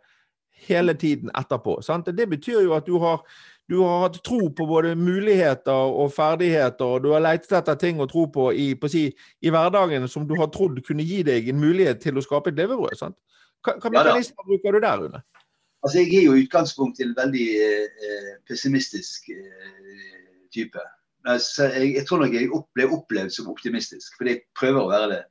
[0.69, 1.81] hele tiden etterpå.
[1.83, 2.07] Sant?
[2.07, 3.25] Det betyr jo at du har
[3.68, 7.98] du har hatt tro på både muligheter og ferdigheter, og du har lett etter ting
[8.02, 9.07] å tro på i, på si,
[9.42, 12.61] i, hverdagen som du har trodd kunne gi deg en mulighet til å skape et
[12.61, 12.94] levebrød.
[13.00, 13.18] sant?
[13.66, 15.22] Hva, hva mekanismer ja, bruker du der, Rune?
[15.83, 20.22] Altså, Jeg er jo i utgangspunktet en veldig eh, pessimistisk eh,
[20.55, 20.83] type.
[21.26, 25.11] Altså, jeg, jeg, tror nok jeg ble opplevd som optimistisk, fordi jeg prøver å være
[25.16, 25.22] det.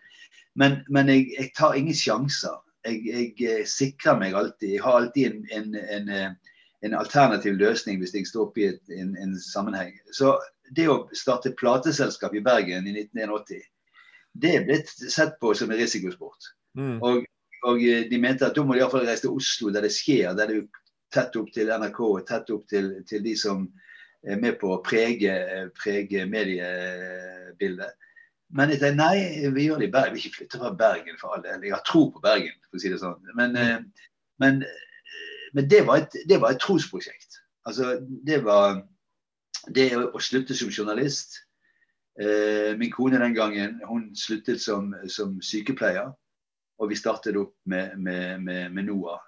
[0.59, 2.59] Men, men jeg, jeg, tar ingen sjanser.
[2.83, 4.75] Jeg, jeg, eh, sikrer meg alltid.
[4.75, 6.35] Jeg har alltid en, en, en,
[6.85, 9.93] en eh, alternativ løsning hvis jeg står oppe i et, en, en, sammenheng.
[10.13, 10.35] Så
[10.75, 13.65] det å starte plateselskap i Bergen i 1981,
[14.35, 16.51] det er blitt sett på som en risikosport.
[16.77, 16.97] Mm.
[16.99, 17.21] Og,
[17.63, 20.33] og, de mente at da må de iallfall reise til Oslo, der det skjer.
[20.35, 20.81] Der det er
[21.15, 23.63] tett opp til NRK og tett opp til, til, de som
[24.25, 25.35] er med på å prege,
[25.77, 27.93] prege mediebildet.
[28.55, 30.17] Men jeg tenkte nei, vi gjør det i Bergen.
[30.17, 31.63] Vi ikke flytter fra Bergen for all del.
[31.65, 33.31] Jeg har tro på Bergen, for å si det sånn.
[33.37, 33.87] Men, mm.
[34.43, 34.59] men
[35.55, 37.39] men det var et, det var et trosprosjekt.
[37.65, 37.95] Altså,
[38.27, 38.81] det var
[39.73, 41.39] det å slutte som journalist.
[42.19, 46.11] Eh, min kone den gangen hun sluttet som, som sykepleier.
[46.79, 49.21] Og vi startet opp med, med, med, med NOAH.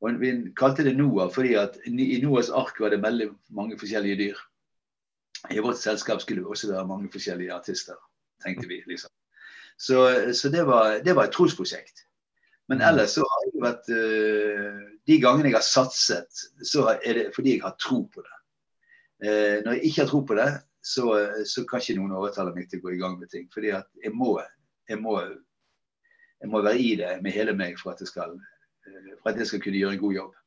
[0.00, 4.20] Og Vi kalte det NOAH fordi at i NOAHs ark var det veldig mange forskjellige
[4.22, 4.44] dyr.
[5.50, 7.98] I vårt selskap skulle det også være mange forskjellige artister,
[8.44, 8.82] tenkte vi.
[8.86, 9.10] liksom.
[9.80, 9.98] Så,
[10.36, 12.04] så det, var, det, var, et trosprosjekt.
[12.70, 17.24] Men ellers så har jeg vært uh, De gangene jeg har satset, så er det
[17.34, 18.36] fordi jeg har tro på det.
[19.26, 21.06] Uh, når jeg ikke har tro på det, så,
[21.44, 23.50] så, kan ikke noen overtale meg til å gå i gang med ting.
[23.52, 24.38] Fordi at jeg må,
[24.88, 25.18] jeg må,
[26.40, 28.32] jeg må være i det med hele meg for at skal,
[29.20, 30.39] for at jeg skal kunne gjøre en god jobb.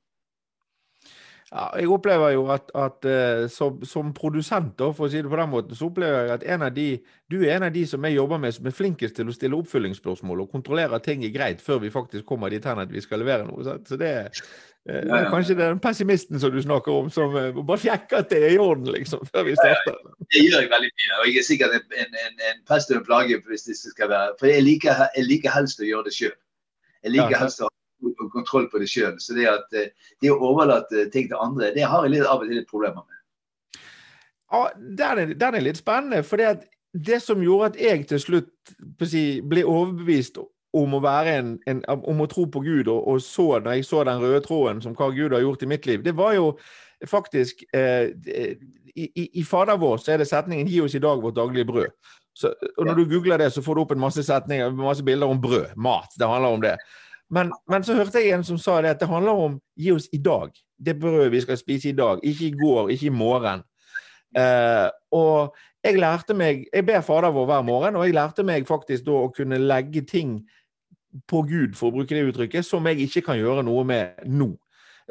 [1.53, 5.29] Ja, jeg opplever jo at, at uh, som, som, produsent, da, for å si det
[5.29, 6.87] på den måten, så opplever jeg at en av de,
[7.29, 9.59] du er en av de som jeg jobber med som er flinkest til å stille
[9.59, 13.03] oppfølgingsspørsmål og kontrollere at ting er greit før vi faktisk kommer dit hen at vi
[13.05, 13.61] skal levere noe.
[13.67, 13.85] Sant?
[13.85, 18.33] Så det uh, er kanskje den pessimisten som du snakker om, som bare sjekker at
[18.33, 20.01] det er i orden, liksom, før vi starter.
[20.33, 23.03] Det gjør jeg veldig mye, og jeg er sikkert en, en, en, en pest og
[23.03, 26.17] en plage hvis det skal være For jeg liker, jeg liker helst å gjøre det
[26.17, 26.33] sjøl.
[27.05, 27.69] Jeg liker ja, helst å
[28.33, 29.17] kontroll på det sjøl.
[29.19, 32.43] Så det, at, eh, det å overlate ting til andre, det har jeg litt, av
[32.43, 33.81] og til litt problemer med.
[34.53, 36.23] Ja, Den er, den er litt spennende.
[36.23, 38.75] for det, det som gjorde at jeg til slutt
[39.09, 40.37] si, ble overbevist
[40.73, 44.03] om å, en, en, om å tro på Gud, og, og, så, når jeg så
[44.03, 46.53] den røde tråden som hva Gud har gjort i mitt liv, det var jo
[47.09, 48.13] faktisk eh,
[48.95, 51.65] i, i, i Fader vår så er det setningen 'Gi oss i dag vårt daglige
[51.65, 51.93] brød'.
[52.33, 55.29] Så, og Når du googler det, så får du opp en masse setninger, masse bilder
[55.29, 55.75] om brød.
[55.77, 56.15] Mat.
[56.17, 56.77] Det handler om det.
[57.29, 60.09] Men, men, så hørte jeg en som sa det at det handler om gi oss
[60.13, 60.51] i dag.
[60.77, 62.19] Det brødet vi skal spise i dag.
[62.23, 63.63] Ikke i går, ikke i morgen.
[64.37, 68.67] Eh, og jeg lærte meg Jeg ber Fader vår hver morgen, og jeg lærte meg
[68.67, 70.39] faktisk da å kunne legge ting
[71.29, 74.49] på Gud, for å bruke det uttrykket, som jeg ikke kan gjøre noe med nå.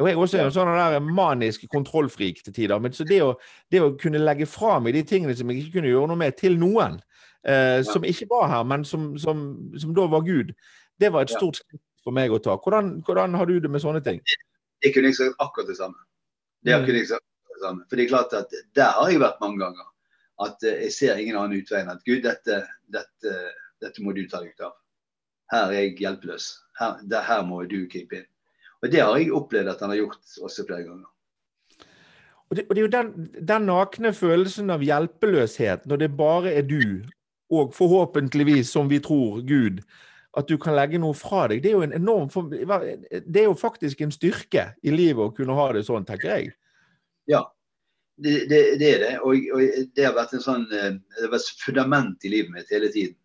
[0.01, 2.81] Og Jeg er også en sånn der manisk kontrollfrik til tider.
[2.81, 3.35] Men så det å,
[3.71, 6.37] det å kunne legge fra meg de tingene som jeg ikke kunne gjøre noe med,
[6.41, 6.97] til noen
[7.45, 9.45] eh, som ikke var her, men som, som,
[9.79, 10.55] som da var Gud,
[10.99, 12.57] det var et stort skritt for meg å ta.
[12.59, 14.21] Hvordan, hvordan, har du det med sånne ting?
[14.83, 15.99] Det kunne jeg sagt akkurat det samme.
[16.67, 16.87] Det mm.
[16.87, 17.87] kunne jeg sagt akkurat det samme.
[17.89, 19.89] For det er klart at der har jeg vært mange ganger.
[20.43, 22.63] At eh, jeg ser ingen annen utvei enn at Gud, dette,
[22.93, 23.39] dette,
[23.83, 24.77] dette, må du ta deg ut av.
[25.53, 26.51] Her er jeg hjelpeløs.
[26.81, 28.29] Her, det, her må du gripe inn.
[28.83, 31.09] Og det har jeg opplevd at han har gjort også flere ganger.
[32.51, 36.51] Og det, og det er jo den, den, nakne følelsen av hjelpeløshet, når det bare
[36.53, 36.83] er du,
[37.53, 39.81] og forhåpentligvis, som vi tror, Gud,
[40.39, 41.63] at du kan legge noe fra deg.
[41.63, 45.57] Det er jo en enorm Det er jo faktisk en styrke i livet å kunne
[45.57, 46.53] ha det sånn, tenker jeg.
[47.29, 47.45] Ja,
[48.17, 49.13] det, det, det er det.
[49.21, 49.63] Og, og,
[49.97, 53.17] det har vært en sånn eh, det har vært fundament i livet mitt hele tiden.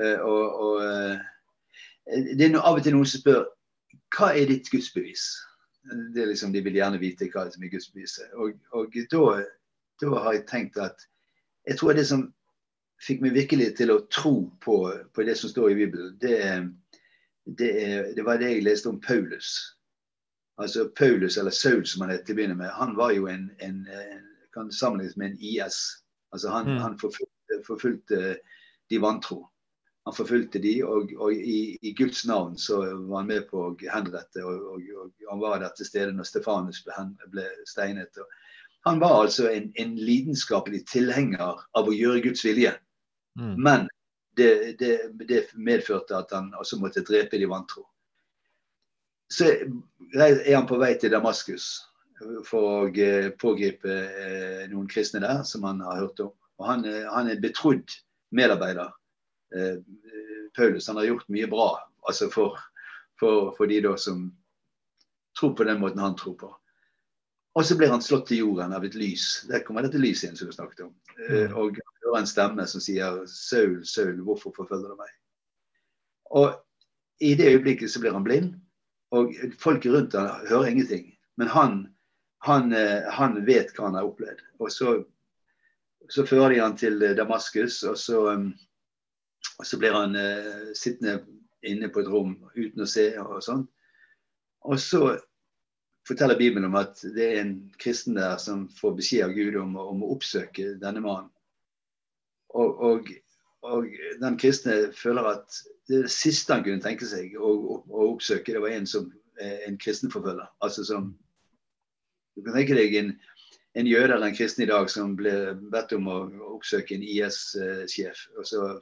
[0.00, 3.44] Eh, og, og eh, det er av og til noen som spør
[4.12, 5.24] hva er ditt gudsbevis?
[6.14, 8.32] Det er liksom, De vil gjerne vite hva som er gudsbeviset.
[8.36, 9.42] Og, og da,
[10.02, 11.08] da, har jeg tenkt at
[11.68, 12.26] jeg tror det som
[13.02, 14.76] fikk meg virkelig til å tro på,
[15.14, 16.38] på det som står i Bibelen, det,
[17.44, 17.72] det,
[18.16, 19.54] det, var det jeg leste om Paulus.
[20.62, 23.48] Altså Paulus, eller Saul som han het til å begynne med, han var jo en,
[23.64, 25.80] en, en kan sammenlignes med en IS.
[26.32, 26.78] Altså Han, mm.
[26.78, 28.36] han forfulgte, forfulgte,
[28.90, 29.46] de vantro.
[30.04, 33.74] Han forfulgte de, og, og i, i, Guds navn så var han med på å
[33.86, 34.42] henrette.
[34.44, 38.18] Og, og, og han var der til stede når Stefanus ble, ble steinet.
[38.86, 42.74] han var altså en, en lidenskapelig tilhenger av å gjøre Guds vilje.
[43.38, 43.54] Mm.
[43.62, 43.88] Men
[44.36, 44.92] det, det,
[45.28, 47.86] det, medførte at han også måtte drepe de vantro.
[49.32, 51.74] Så er han på vei til Damaskus
[52.46, 56.32] for å eh, pågripe eh, noen kristne der, som han har hørt om.
[56.60, 57.96] Og han, han er betrodd
[58.36, 58.92] medarbeider.
[59.56, 59.80] Eh,
[60.56, 61.70] Paulus han har gjort mye bra
[62.08, 62.60] altså for,
[63.20, 64.26] for, for de da som
[65.38, 66.50] tror på den måten han tror på.
[67.54, 69.44] Og så blir han slått til jorden av et lys.
[69.50, 70.92] Der kommer dette lyset inn som du snakket om.
[71.18, 71.52] Mm.
[71.60, 75.18] Og hører en stemme som sier 'Saul, Saul, hvorfor forfølger du meg?'
[76.32, 76.54] Og
[77.20, 78.54] i det øyeblikket så blir han blind,
[79.10, 81.12] og folk rundt han hører ingenting.
[81.36, 81.94] Men han,
[82.40, 84.40] han, eh, han vet hva han har opplevd.
[84.58, 85.04] Og så,
[86.08, 88.54] så fører de han til Damaskus, og så, um,
[89.58, 90.16] og så blir han
[90.74, 91.20] sittende
[91.62, 93.66] inne på et rom uten å se og sånn.
[94.64, 95.18] Og så
[96.08, 99.76] forteller Bibelen om at det er en kristen der som får beskjed av Gud om,
[99.78, 101.30] om å oppsøke denne mannen.
[102.52, 103.10] Og, og,
[103.64, 103.86] og,
[104.20, 108.62] den kristne føler at det siste han kunne tenke seg å, å, å oppsøke, det
[108.62, 109.08] var en som
[109.42, 110.48] en kristenforfølger.
[110.60, 111.14] Altså som
[112.36, 113.10] Du kan tenke deg en,
[113.76, 116.18] en jøde eller en kristen i dag som ble bedt om å
[116.54, 118.22] oppsøke en IS-sjef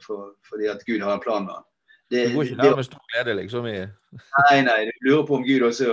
[0.05, 1.65] for, fordi at Gud har en plan med ham.
[2.11, 3.67] Det, du går ikke der med stor glede, liksom?
[3.67, 3.81] I...
[4.49, 4.79] nei, nei.
[4.87, 5.91] Du lurer på om Gud også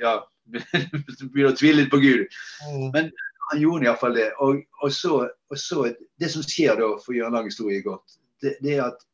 [0.00, 0.18] ja,
[1.32, 2.26] begynner å tvile litt på Gud.
[2.68, 2.88] Mm.
[2.94, 3.10] Men
[3.50, 4.30] han gjorde iallfall det.
[4.44, 5.88] Og, og, så, og, så,
[6.20, 9.04] Det som skjer da, for å gjøre en lang historie godt, det, det, er at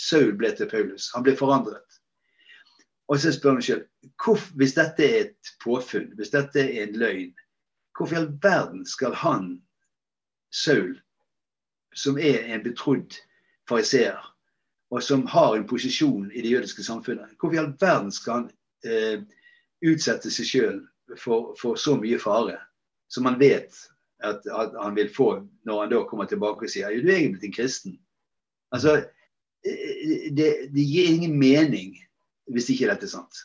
[0.00, 1.10] Saul ble til Paulus.
[1.14, 2.00] Han ble forandret.
[3.12, 3.88] Og så spør han selv,
[4.56, 7.34] hvis dette er et påfunn, hvis dette er en løgn,
[7.96, 9.50] hvorfor i all verden skal han,
[10.54, 10.94] Saul,
[11.94, 13.18] som er en betrodd
[13.68, 14.20] fariseer,
[14.90, 18.48] og som har en posisjon i det jødiske samfunnet, hvorfor i all verden skal han
[18.86, 19.20] eh,
[19.84, 20.78] utsette seg sjøl
[21.20, 22.58] for, for, så mye fare
[23.12, 23.74] som han vet
[24.24, 25.28] at, at, han vil få
[25.68, 27.98] når han da kommer tilbake og sier er du egentlig en kristen.
[28.74, 29.02] Altså,
[29.64, 31.98] det, det, gir ingen mening
[32.52, 33.44] hvis ikke dette er sant.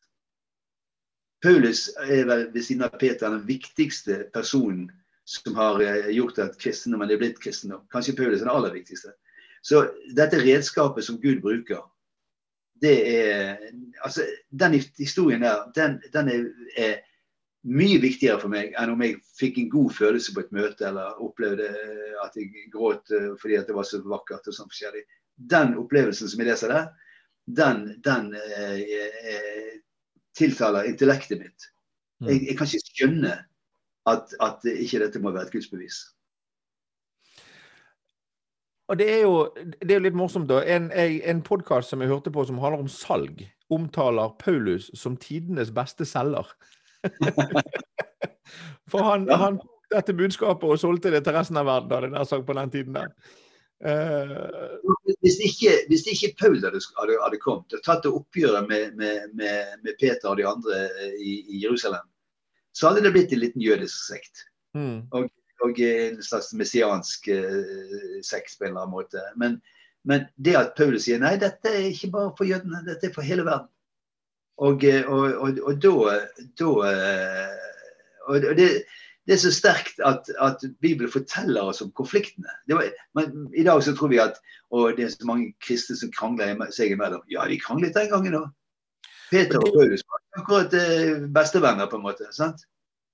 [1.43, 4.89] Paulus er vel ved siden av Peter den viktigste personen
[5.29, 7.85] som har eh, gjort at kristendommen er blitt kristendom.
[7.93, 9.13] Kanskje Paulus er den aller viktigste.
[9.63, 9.85] Så
[10.17, 11.83] dette redskapet som Gud bruker,
[12.81, 16.43] det er Altså, den historien der, den, den er,
[16.77, 16.99] er,
[17.67, 21.17] mye viktigere for meg enn om jeg fikk en god følelse på et møte, eller
[21.19, 21.67] opplevde
[22.23, 25.03] at jeg gråt eh, fordi at det var så vakkert og sånn forskjellig.
[25.51, 26.87] Den opplevelsen som jeg leser der,
[27.59, 28.79] den, den eh,
[29.33, 29.75] eh,
[30.39, 31.67] tiltaler intellektet mitt.
[32.23, 32.31] Mm.
[32.31, 33.35] Jeg, jeg, kan ikke skjønne
[34.09, 35.99] at, at ikke dette må være et gudsbevis.
[38.89, 39.33] Og Det er jo
[39.85, 40.49] det er litt morsomt.
[40.49, 40.63] da.
[40.65, 45.69] En, en podkast som jeg hørte på som handler om salg, omtaler Paulus som tidenes
[45.71, 46.49] beste selger.
[48.89, 49.37] For han, ja.
[49.37, 52.57] han tok dette budskapet og solgte det til resten av verden, hadde jeg sagt på
[52.57, 53.13] den tiden der.
[53.79, 54.91] Uh,
[55.23, 59.77] hvis, ikke, hvis ikke Paul hadde, hadde, kommet og tatt det oppgjøret med, med, med,
[59.85, 62.03] med, Peter og de andre eh, i, i, Jerusalem,
[62.75, 64.43] så hadde det blitt en liten jødisk sekt.
[64.75, 65.07] Mm.
[65.15, 65.29] Og,
[65.65, 69.23] og, en slags messiansk uh, sekt på en eller annen måte.
[69.39, 69.59] Men,
[70.07, 73.27] men, det at Paulus sier nei, dette er ikke bare for jødene, dette er for
[73.27, 73.69] hele verden.
[74.59, 76.15] Og, og, og, og da,
[76.59, 76.71] da
[78.27, 78.65] og det,
[79.29, 82.49] det er så sterkt at, at, Bibelen forteller oss om konfliktene.
[82.67, 86.11] Var, men, I dag så tror vi at og det er så mange kristne som
[86.13, 87.21] krangler seg imellom.
[87.29, 88.49] Ja, de kranglet den gangen òg.
[89.29, 92.29] Peter og Paulus var akkurat eh, bestevenner, på en måte.
[92.33, 92.65] sant?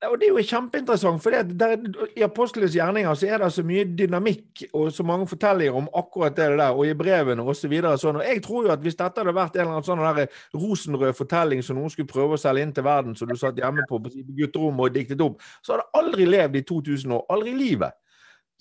[0.04, 1.24] Og Det er jo kjempeinteressant.
[1.24, 1.78] for det, der,
[2.18, 6.36] I apostlenes gjerninger så er det så mye dynamikk og så mange fortellinger om akkurat
[6.36, 7.74] det der, og i brevene osv.
[7.82, 8.20] Så sånn.
[8.20, 11.16] Og jeg tror jo at hvis dette hadde vært en eller annen sånn der rosenrød
[11.16, 14.00] fortelling som noen skulle prøve å selge inn til verden, som du satt hjemme på
[14.04, 17.26] på gutterommet og diktet opp, så hadde aldri levd i 2000 år.
[17.30, 17.92] Aldri i livet.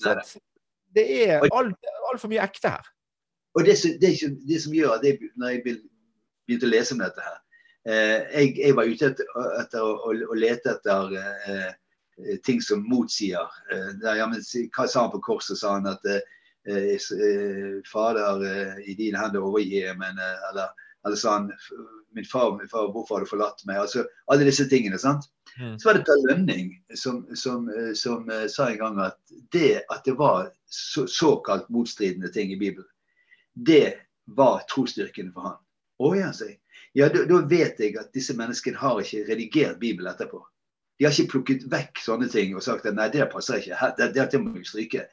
[0.01, 0.15] Så
[0.95, 2.93] det er altfor alt mye ekte her.
[3.55, 4.17] Og det, det,
[4.49, 7.44] det, som gjør at jeg, når jeg begynte å lese om dette her, Eh,
[7.85, 9.27] jeg, jeg, var ute etter,
[9.61, 11.73] etter å, å, lete etter eh,
[12.47, 13.51] ting som motsier.
[13.73, 14.41] Eh, der, ja, men,
[14.77, 15.59] hva sa han på korset?
[15.61, 16.09] Sa han at
[17.93, 18.39] Fader,
[18.89, 20.71] i dine hender overgir jeg men eller,
[21.05, 21.51] eller sa han
[22.17, 23.83] min far, min far, hvorfor har du forlatt meg?
[23.83, 24.97] Altså, alle disse tingene.
[24.99, 25.29] sant?
[25.59, 25.75] Mm.
[25.77, 29.19] Så var det Per Lønning som, som, som, sa en gang at
[29.53, 32.89] det at det var så, såkalt motstridende ting i Bibelen,
[33.53, 35.61] det var trosstyrken for han.
[36.01, 36.57] Å ja, sier
[36.95, 40.41] ja, da, vet jeg at disse menneskene har ikke redigert Bibelen etterpå.
[40.99, 44.13] De har ikke plukket vekk sånne ting og sagt at nei, det passer ikke, det,
[44.15, 45.09] det, det må vi stryke.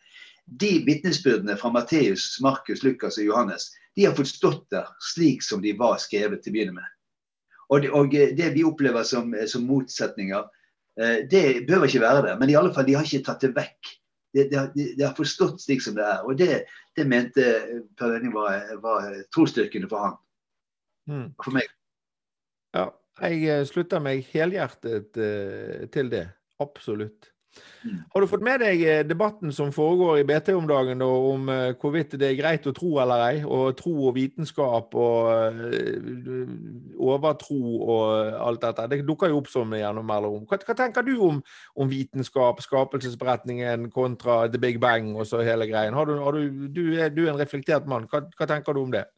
[0.62, 5.62] De vitnesbyrdene fra Matteus, Markus, Lukas og Johannes de har fått stått der slik som
[5.62, 6.92] de var skrevet til å begynne med.
[7.72, 10.48] Og det, og det vi opplever som, som, motsetninger,
[11.00, 12.38] eh, det behøver ikke være det.
[12.40, 13.92] Men i alle fall, de har ikke tatt det vekk.
[14.36, 14.66] De, de,
[14.96, 16.26] de har forstått slik som det er.
[16.28, 16.66] Og det,
[17.00, 17.48] det mente
[18.00, 20.20] Per Lønning var, var trosstyrkende for han.
[21.10, 21.32] Mm.
[21.44, 21.70] For meg.
[22.76, 22.88] Ja,
[23.22, 26.28] jeg eh, slutter meg helhjertet uh, til det.
[26.62, 27.28] Absolutt.
[27.84, 27.98] Mm.
[28.14, 31.50] Har du fått med deg eh, debatten som foregår i BT om dagen da, om
[31.82, 33.42] hvorvidt det er greit å tro eller ei?
[33.44, 35.66] Og tro og vitenskap og
[36.96, 38.88] overtro og alt dette.
[38.94, 40.46] Det dukker jo opp som gjennom mellom.
[40.48, 41.42] Hva, hva tenker du om,
[41.76, 45.98] om, vitenskap, skapelsesberetningen kontra The Big Bang og så hele greien?
[45.98, 48.08] Har du, har du, du, er, du er en reflektert mann.
[48.08, 49.10] Hva, hva tenker du om det?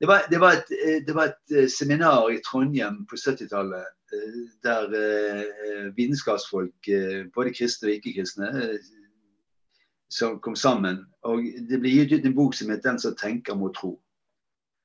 [0.00, 3.84] Det var, det, var et, eh, det var, et, eh, seminar i Trondheim på 70-tallet
[4.16, 4.86] eh, der
[5.96, 6.88] vitenskapsfolk,
[7.34, 8.48] både kristne og ikke-kristne,
[10.10, 11.04] som kom sammen.
[11.28, 14.00] Og det ble gitt ut en bok som het 'Den som tenker må tro'.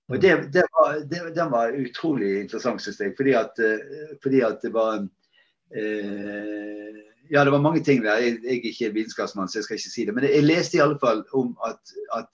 [0.10, 1.00] Og det, det var,
[1.34, 3.16] Den var utrolig interessant, syns jeg.
[3.18, 3.54] Fordi at,
[4.24, 5.08] fordi at, det var
[5.76, 7.02] eh,
[7.32, 8.18] Ja, det var mange ting der.
[8.18, 10.14] Jeg, jeg er ikke vitenskapsmann, så jeg skal ikke si det.
[10.14, 11.82] Men jeg leste i alle fall om at,
[12.14, 12.30] at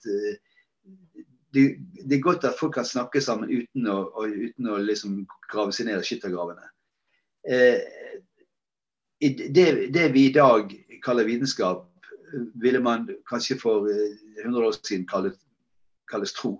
[1.52, 5.22] det, det, er godt at folk kan snakke sammen uten å, og, uten å liksom
[5.52, 6.68] grave seg ned i skyttergravene.
[7.48, 7.80] Eh,
[9.22, 10.72] det, det, vi i dag
[11.04, 11.88] kaller vitenskap,
[12.54, 15.36] ville man kanskje for 100 eh, år siden kalles,
[16.10, 16.56] kalles tro.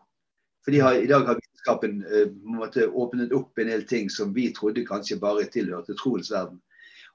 [0.64, 4.86] For har, i dag har vitenskapen eh, åpnet opp en del ting som vi trodde
[4.86, 6.60] kanskje bare tilhørte troens verden.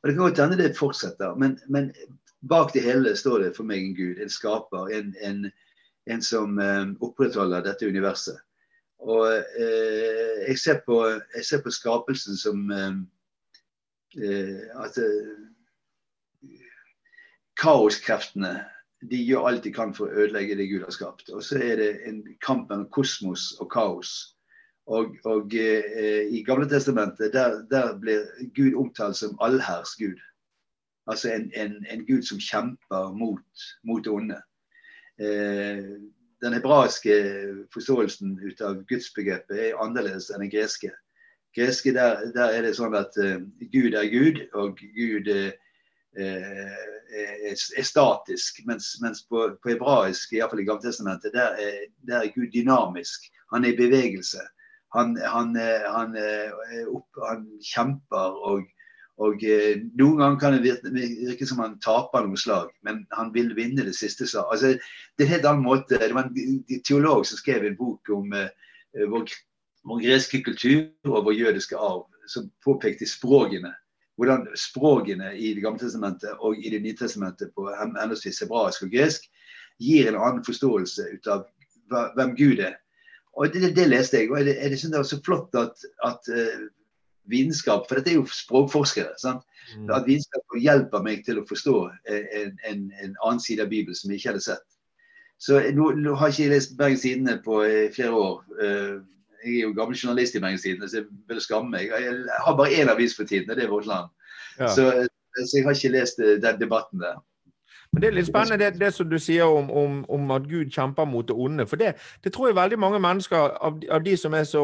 [0.02, 1.92] Og Det kan godt hende det fortsetter, men, men,
[2.42, 5.48] bak det hele står det for meg en gud, en skaper, en, en,
[6.12, 8.38] en som um, opprettholder dette universet.
[9.04, 11.02] Og uh, jeg, ser på,
[11.36, 12.96] jeg, ser på, skapelsen som uh,
[14.82, 14.98] at
[17.58, 18.56] kaoskreftene
[19.12, 21.30] de gjør alt de kan for å ødelegge det Gud har skapt.
[21.30, 24.16] Og så er det en kamp mellom kosmos og kaos.
[24.88, 28.24] Og, og eh, i Gamle Testamentet der, der, blir
[28.56, 30.18] Gud omtalt som allherrs Gud.
[31.08, 34.40] Altså en, en, en Gud som kjemper mot, mot det onde.
[35.18, 35.84] Eh,
[36.42, 37.14] den hebraiske
[37.74, 40.92] forståelsen ut av gudsbegrepet er annerledes enn den greske.
[41.58, 43.40] greske der, der er det sånn at uh,
[43.74, 45.50] Gud er Gud, og Gud uh,
[46.14, 46.76] er,
[47.50, 48.62] er, statisk.
[48.70, 53.26] Mens, mens på, på hebraisk, iallfall i Gammeltestamentet, der er, der er Gud dynamisk.
[53.56, 54.46] Han er i bevegelse.
[54.94, 56.14] Han, han, han,
[56.94, 58.70] opp, han kjemper og,
[59.18, 63.32] og eh, noen ganger kan det virke, virke, som han taper noen slag, men han
[63.34, 64.46] vil vinne det siste slag.
[64.54, 64.76] Altså,
[65.18, 65.98] det er en helt annen måte.
[65.98, 68.52] Det var en teolog som skrev en bok om eh,
[69.10, 69.34] vår,
[69.90, 73.74] vår, greske kultur og vår jødiske arv, som påpekte språkene.
[74.18, 78.94] Hvordan språkene i Det gamle testamentet og i Det nye testamentet på henholdsvis hebraisk og
[78.94, 79.26] gresk
[79.82, 81.46] gir en annen forståelse ut av
[82.18, 82.78] hvem Gud er
[83.38, 84.32] og det, det, leste jeg.
[84.32, 86.64] og jeg synes det var så flott at, at uh,
[87.32, 89.18] vitenskap For dette er jo språkforskere.
[89.22, 89.44] sant?
[89.76, 89.90] Mm.
[89.94, 91.76] At vitenskap hjelper meg til å forstå
[92.08, 94.66] eh, en, en, en, annen side av Bibelen som jeg ikke hadde sett.
[95.38, 98.40] Så nå, nå har ikke jeg lest Bergens Tidende på uh, flere år.
[98.58, 101.92] Jeg er jo gammel journalist i Bergens Tidende, så jeg vil skamme meg.
[101.94, 104.10] Jeg har bare én avis for tiden, og det er Vårt Land.
[104.58, 104.72] Ja.
[104.74, 104.88] Så,
[105.38, 107.20] så, jeg har ikke lest den debatten der.
[107.98, 110.70] Men Det er litt spennende det, det som du sier om, om, om, at Gud
[110.70, 111.66] kjemper mot det onde.
[111.66, 114.62] For det, det tror jeg veldig mange mennesker, av, av de som er så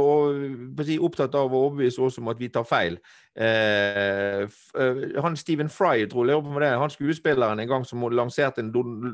[0.86, 3.00] si, opptatt av å overbevise oss om at vi tar feil,
[3.36, 8.62] Eh, eh, han Stephen Fry, tror jeg, på det, han skuespilleren en gang som lanserte
[8.62, 8.72] en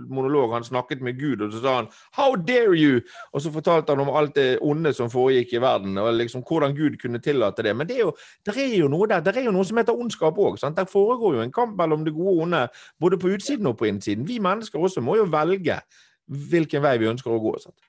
[0.09, 0.53] monolog.
[0.53, 3.01] Han snakket med Gud, og så sa han 'How dare you?'
[3.33, 6.75] Og så fortalte han om alt det onde som foregikk i verden, og liksom hvordan
[6.75, 7.75] Gud kunne tillate det.
[7.75, 8.13] Men det er jo,
[8.45, 9.19] der er jo noe der.
[9.19, 10.75] Det er jo noe som heter ondskap òg.
[10.75, 12.67] Der foregår jo en kamp mellom det gode og onde,
[12.99, 14.27] både på utsiden og på innsiden.
[14.27, 15.79] Vi mennesker også må jo velge
[16.27, 17.55] hvilken vei vi ønsker å gå.
[17.59, 17.88] Sant?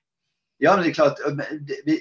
[0.61, 1.21] Ja, men det er klart,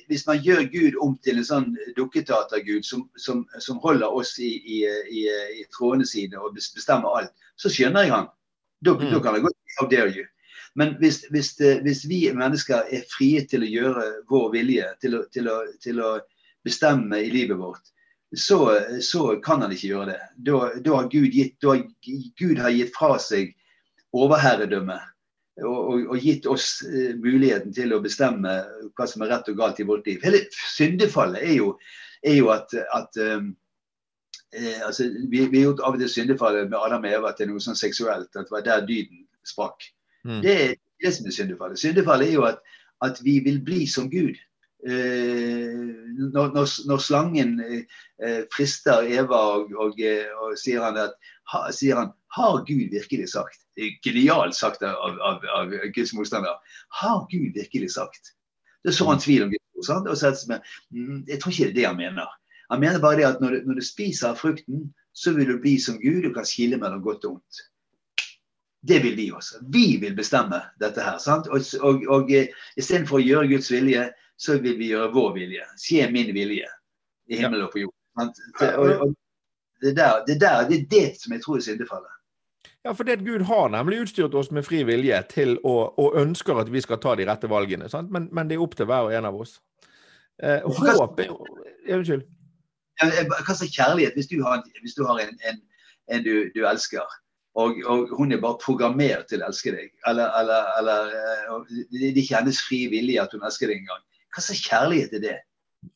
[0.07, 4.49] Hvis man gjør Gud om til en sånn dukketeatergud som, som, som, holder oss i,
[4.60, 4.80] i,
[5.16, 5.22] i,
[5.62, 8.28] i trådene sine og bestemmer alt, så skjønner jeg han.
[8.84, 9.05] Da, mm.
[9.14, 10.26] da kan godt how dare you.
[10.76, 11.53] Men hvis, hvis,
[11.84, 16.03] hvis, vi mennesker er frie til å gjøre vår vilje, til å, til å, til
[16.03, 16.12] å
[16.68, 17.93] bestemme i livet vårt,
[18.36, 18.60] så,
[19.01, 20.20] så, kan han ikke gjøre det.
[20.51, 21.80] Da, da har Gud, gitt, da,
[22.38, 23.55] Gud har gitt fra seg
[24.16, 24.99] overherredømme
[25.68, 28.53] og, og, gitt oss uh, muligheten til å bestemme
[28.97, 30.20] hva som er rett og galt i vårt liv.
[30.24, 30.43] Hele
[30.76, 31.74] syndefallet er jo,
[32.26, 33.53] er jo at, at um,
[34.55, 37.51] eh, altså, vi, vi, har gjort av og til syndefallet med Adam og Eva til
[37.51, 38.30] noe sånn seksuelt.
[38.34, 39.88] At det var der dyden sprakk.
[40.28, 40.41] Mm.
[40.45, 41.82] Det er det som er syndefallet.
[41.82, 42.62] Syndefallet er jo at,
[43.05, 44.38] at vi vil bli som Gud.
[44.88, 45.76] Eh,
[46.20, 51.18] når, når, når, slangen eh, frister Eva og, og, og sier, han at,
[51.51, 53.61] ha, sier han har Gud virkelig sagt?
[54.05, 56.59] Genialt sagt av, av, av Guds motstander.
[57.01, 58.34] Har Gud virkelig sagt?
[58.84, 59.86] Det så han tvil om Gud.
[59.86, 60.07] Sant?
[60.07, 60.34] Og så
[60.91, 62.30] mm, jeg tror ikke det er det han mener.
[62.69, 65.80] Han mener bare det at når du, når du spiser frukten, så vil du bli
[65.82, 67.63] som Gud og kan skille mellom godt og ondt.
[68.88, 69.63] Det vil vi også.
[69.73, 71.17] Vi vil bestemme dette her.
[71.17, 71.47] sant?
[71.47, 74.05] Og, og, og eh, istedenfor å gjøre Guds vilje,
[74.39, 75.65] så vil vi gjøre vår vilje.
[75.82, 76.69] Skje min vilje
[77.27, 77.95] i himmelen og på jord.
[78.59, 79.15] Det, og
[79.82, 82.18] det, der, det, der, det er det som jeg tror er syndefallet.
[82.84, 86.61] Ja, for det Gud har nemlig utstyrt oss med fri vilje til å, og ønsker
[86.61, 87.89] at vi skal ta de rette valgene.
[88.07, 89.57] Men, men, det er opp til hver og en av oss.
[90.43, 91.34] Eh, håp er
[91.89, 92.23] Unnskyld.
[92.99, 95.59] Hva slags kjærlighet hvis du har, hvis du har en, en,
[96.11, 97.03] en du, du, elsker,
[97.59, 102.11] og, og, hun er bare programmert til å elske deg, eller, eller, eller eh, det
[102.11, 104.03] er ikke hennes fri vilje at hun elsker deg engang.
[104.36, 105.38] Hva slags kjærlighet er det?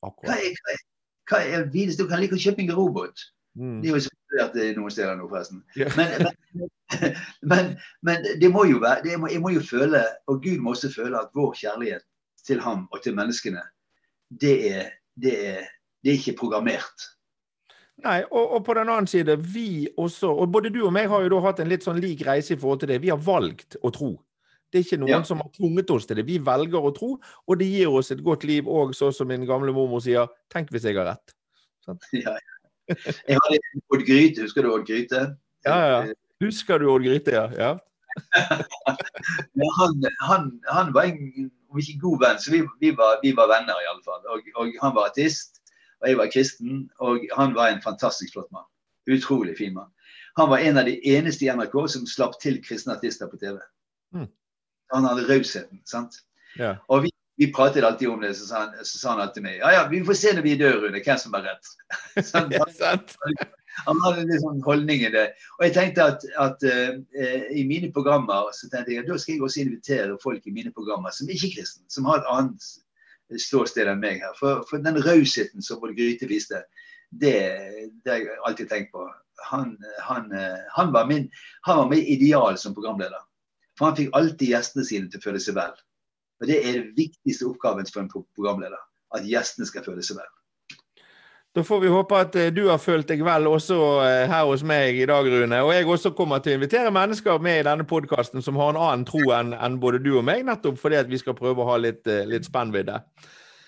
[0.01, 0.83] Hva er, hva er,
[1.29, 3.27] hva er, Du kan like å kjøpe en robot.
[3.55, 3.81] Mm.
[3.81, 5.61] Det er jo selvfølgelig noen steder nå, forresten.
[5.77, 5.93] Yeah.
[5.97, 6.27] Men,
[6.57, 6.69] men,
[7.51, 10.73] men, men, det må jo være det må, Jeg må jo føle, og Gud må
[10.73, 12.05] også føle, at vår kjærlighet
[12.47, 13.61] til ham og til menneskene,
[14.41, 15.67] det er, det er,
[16.03, 17.07] det er ikke programmert.
[18.03, 21.23] Nei, og, og, på den annen side, vi også, og både du og meg har
[21.23, 23.03] jo da hatt en litt sånn lik reise i forhold til det.
[23.03, 24.15] Vi har valgt å tro.
[24.73, 25.21] Det er ikke noen ja.
[25.27, 26.25] som har tvunget oss til det.
[26.25, 29.45] Vi velger å tro, og det gir oss et godt liv òg, sånn som min
[29.45, 30.31] gamle mormor sier.
[30.51, 31.37] Tenk hvis jeg har rett.
[31.85, 32.01] Sånn.
[32.23, 32.52] Ja, ja.
[33.29, 33.59] Jeg hadde
[33.93, 35.25] Odd Gryte, husker du Odd Gryte?
[35.65, 35.99] Ja, ja.
[36.43, 37.47] Husker du Odd Gryte, ja.
[37.57, 37.71] ja.
[39.79, 43.49] han, han, han, var en om ikke god venn, så vi, vi, var, vi var,
[43.49, 44.21] venner i alle fall.
[44.29, 45.61] Og, og, han var artist,
[46.01, 46.83] og jeg var kristen.
[47.01, 48.67] Og han var en fantastisk flott mann.
[49.09, 49.89] Utrolig fin mann.
[50.37, 53.57] Han var en av de eneste i NRK som slapp til kristne artister på TV.
[54.13, 54.29] Mm.
[54.93, 55.81] Han hadde rausheten.
[55.89, 56.21] sant?
[56.59, 56.75] Ja.
[56.93, 59.57] Og vi, vi, pratet alltid om det, så sa, han, så sa han alltid meg
[59.57, 61.71] ja ja, vi får se når vi dør, Rune, hvem som har rett.
[63.87, 65.25] han hadde en sånn holdning i det.
[65.57, 66.93] Og jeg tenkte at, at uh,
[67.49, 70.73] i mine programmer så tenkte jeg at da skal jeg også invitere folk i mine
[70.75, 72.69] programmer som ikke er kristne, som har et annet
[73.41, 74.37] ståsted enn meg her.
[74.37, 76.61] For, for den rausheten som både Gryte viste,
[77.09, 77.35] det,
[78.05, 79.07] det har jeg alltid tenkt på
[79.49, 79.73] han,
[80.05, 80.29] han,
[80.71, 81.25] han, var min,
[81.67, 83.25] han var mitt ideal som programleder.
[83.77, 85.73] For han fikk alltid gjestene sine til å føle seg vel.
[86.43, 88.81] Og Det er den viktigste oppgaven for en programleder.
[89.15, 90.31] At gjestene skal føle seg vel.
[91.55, 94.63] Da får vi håpe at eh, du har følt deg vel også eh, her hos
[94.65, 95.59] meg i dag, Rune.
[95.61, 98.79] Og jeg også kommer til å invitere mennesker med i denne podkasten som har en
[98.81, 101.69] annen tro enn, en både du og meg, nettopp fordi at vi skal prøve å
[101.69, 102.97] ha litt, eh, litt spennvidde.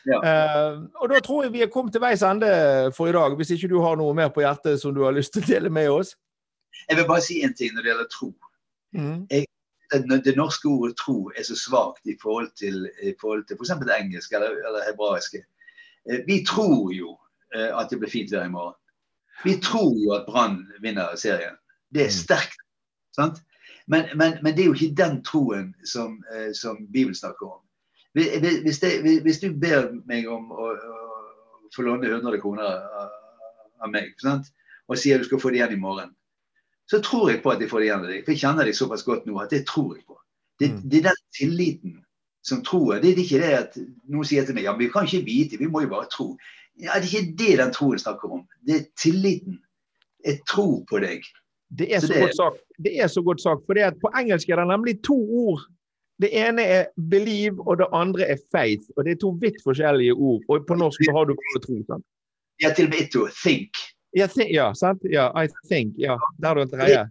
[0.05, 0.19] Ja.
[0.21, 2.49] Uh, og da tror jeg vi er kommet til veis ende
[2.93, 5.33] for i dag, hvis ikke du har noe mer på hjertet som du har lyst
[5.33, 6.11] til å dele med oss?
[6.89, 8.29] Jeg vil bare si en ting når det gjelder tro.
[8.93, 9.23] Mm.
[9.31, 9.47] Jeg,
[9.91, 13.73] det, norske ordet tro er så svakt i forhold til, f.eks.
[13.81, 15.43] det engelske eller, eller hebraiske.
[16.11, 17.15] Uh, vi tror jo
[17.55, 18.77] uh, at det blir fint vær i morgen.
[19.43, 21.57] Vi tror jo at Brann vinner serien.
[21.93, 22.17] Det er mm.
[22.17, 22.61] sterkt.
[23.15, 23.43] sant?
[23.87, 26.17] Men, men, men, det er jo ikke den troen som,
[26.57, 27.61] som Bibelen snakker om.
[28.15, 32.79] Hvis, det, hvis, du ber meg om å, å få låne 100 kroner
[33.83, 34.49] av meg, sant?
[34.87, 36.15] og sier du skal få det igjen i morgen,
[36.89, 38.23] så tror jeg på at jeg får det av deg.
[38.25, 40.17] For jeg kjenner deg såpass godt nå at det tror jeg på.
[40.59, 40.81] Det, mm.
[40.91, 41.95] det er den tilliten
[42.45, 42.99] som tror.
[43.01, 43.79] Det er ikke det at
[44.11, 46.33] noen sier til meg ja, men vi kan ikke vite, vi må jo bare tro.
[46.77, 48.43] Ja, Det er ikke det den troen snakker om.
[48.67, 49.59] Det er tilliten.
[50.25, 51.25] Jeg tror på deg.
[51.75, 52.61] Det er så, så det, godt sagt.
[52.85, 53.65] Det er så godt sagt.
[53.65, 55.65] For på engelsk er det nemlig to ord
[56.23, 58.87] det ene er 'believe', og det andre er 'faith'.
[58.97, 60.41] Og Det er to vidt forskjellige ord.
[60.49, 61.75] Og på norsk har du bare tro.
[61.87, 62.05] sant?
[62.63, 63.29] Ja, til og med ett ord.
[63.29, 63.94] 'Think'.
[64.15, 65.03] Ja, think, ja, sant?
[65.03, 65.95] Ja, I think.
[65.99, 67.09] Ja, der du tredje.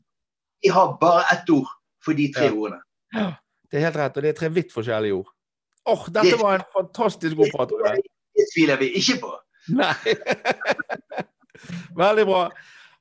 [0.63, 1.69] Vi har bare ett ord
[2.05, 2.53] for de tre ja.
[2.53, 2.81] ordene.
[3.71, 4.17] Det er helt rett.
[4.17, 5.31] Og det er tre vidt forskjellige ord.
[5.85, 7.73] Åh, oh, dette det, var en fantastisk god prat.
[8.37, 9.31] Det tviler vi ikke på.
[9.75, 10.15] Nei.
[12.05, 12.45] Veldig bra.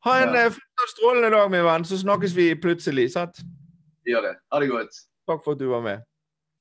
[0.08, 0.48] Ha en ja.
[0.48, 0.58] Eh,
[0.90, 3.12] strålende dag, min venn, så snakkes vi plutselig.
[3.14, 3.44] sant?
[4.10, 4.34] Gjør det.
[4.52, 4.98] Ha det godt.
[5.30, 6.02] Takk for at du var med.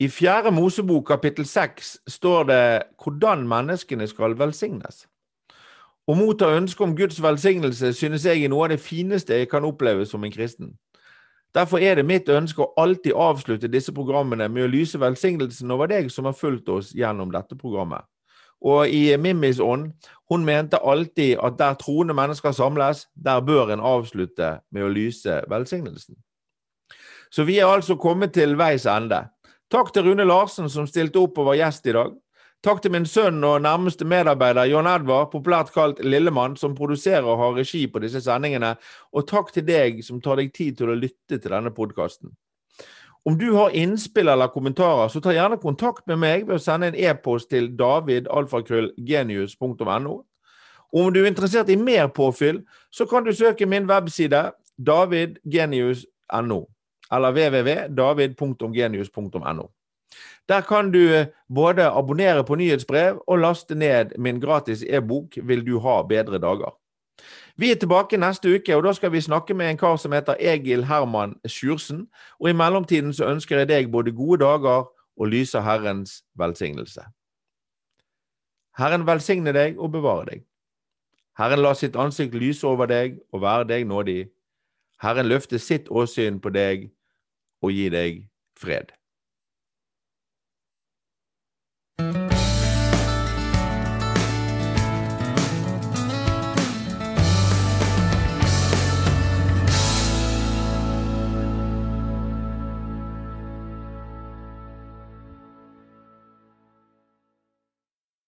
[0.02, 2.62] I fjerde Mosebok kapittel seks står det
[3.00, 5.06] hvordan menneskene skal velsignes.
[6.06, 9.64] Å motta ønske om Guds velsignelse synes jeg er noe av det fineste jeg kan
[9.64, 10.72] oppleve som en kristen.
[11.54, 15.90] Derfor er det mitt ønske å alltid avslutte disse programmene med å lyse velsignelsen over
[15.90, 18.02] deg som har fulgt oss gjennom dette programmet.
[18.62, 19.90] Og i Mimmis ånd,
[20.30, 25.42] hun mente alltid at der troende mennesker samles, der bør en avslutte med å lyse
[25.50, 26.16] velsignelsen.
[27.32, 29.24] Så vi er altså kommet til veis ende.
[29.72, 32.14] Takk til Rune Larsen som stilte opp og var gjest i dag.
[32.62, 37.38] Takk til min sønn og nærmeste medarbeider John Edvard, populært kalt Lillemann, som produserer og
[37.40, 38.76] har regi på disse sendingene.
[39.10, 42.30] Og takk til deg som tar deg tid til å lytte til denne podkasten.
[43.26, 46.86] Om du har innspill eller kommentarer, så ta gjerne kontakt med meg ved å sende
[46.92, 50.24] en e-post til davidalfakrøllgenius.no.
[50.92, 52.62] Om du er interessert i mer påfyll,
[52.94, 56.66] så kan du søke min webside davidgenius.no
[57.12, 59.66] eller www.david.genius.no.
[60.48, 65.66] Der kan du eh, både abonnere på nyhetsbrev og laste ned min gratis e-bok 'Vil
[65.66, 66.78] du ha bedre dager'.
[67.56, 70.34] Vi er tilbake neste uke, og da skal vi snakke med en kar som heter
[70.40, 72.06] Egil Herman Sjursen.
[72.40, 77.04] Og i mellomtiden så ønsker jeg deg både gode dager og lyser Herrens velsignelse.
[78.78, 80.44] Herren velsigne deg og bevare deg.
[81.38, 84.30] Herren la sitt ansikt lyse over deg og være deg nådig.
[85.02, 86.90] Herren løfte sitt åsyn på deg
[87.62, 88.24] og gi deg
[88.58, 88.92] fred.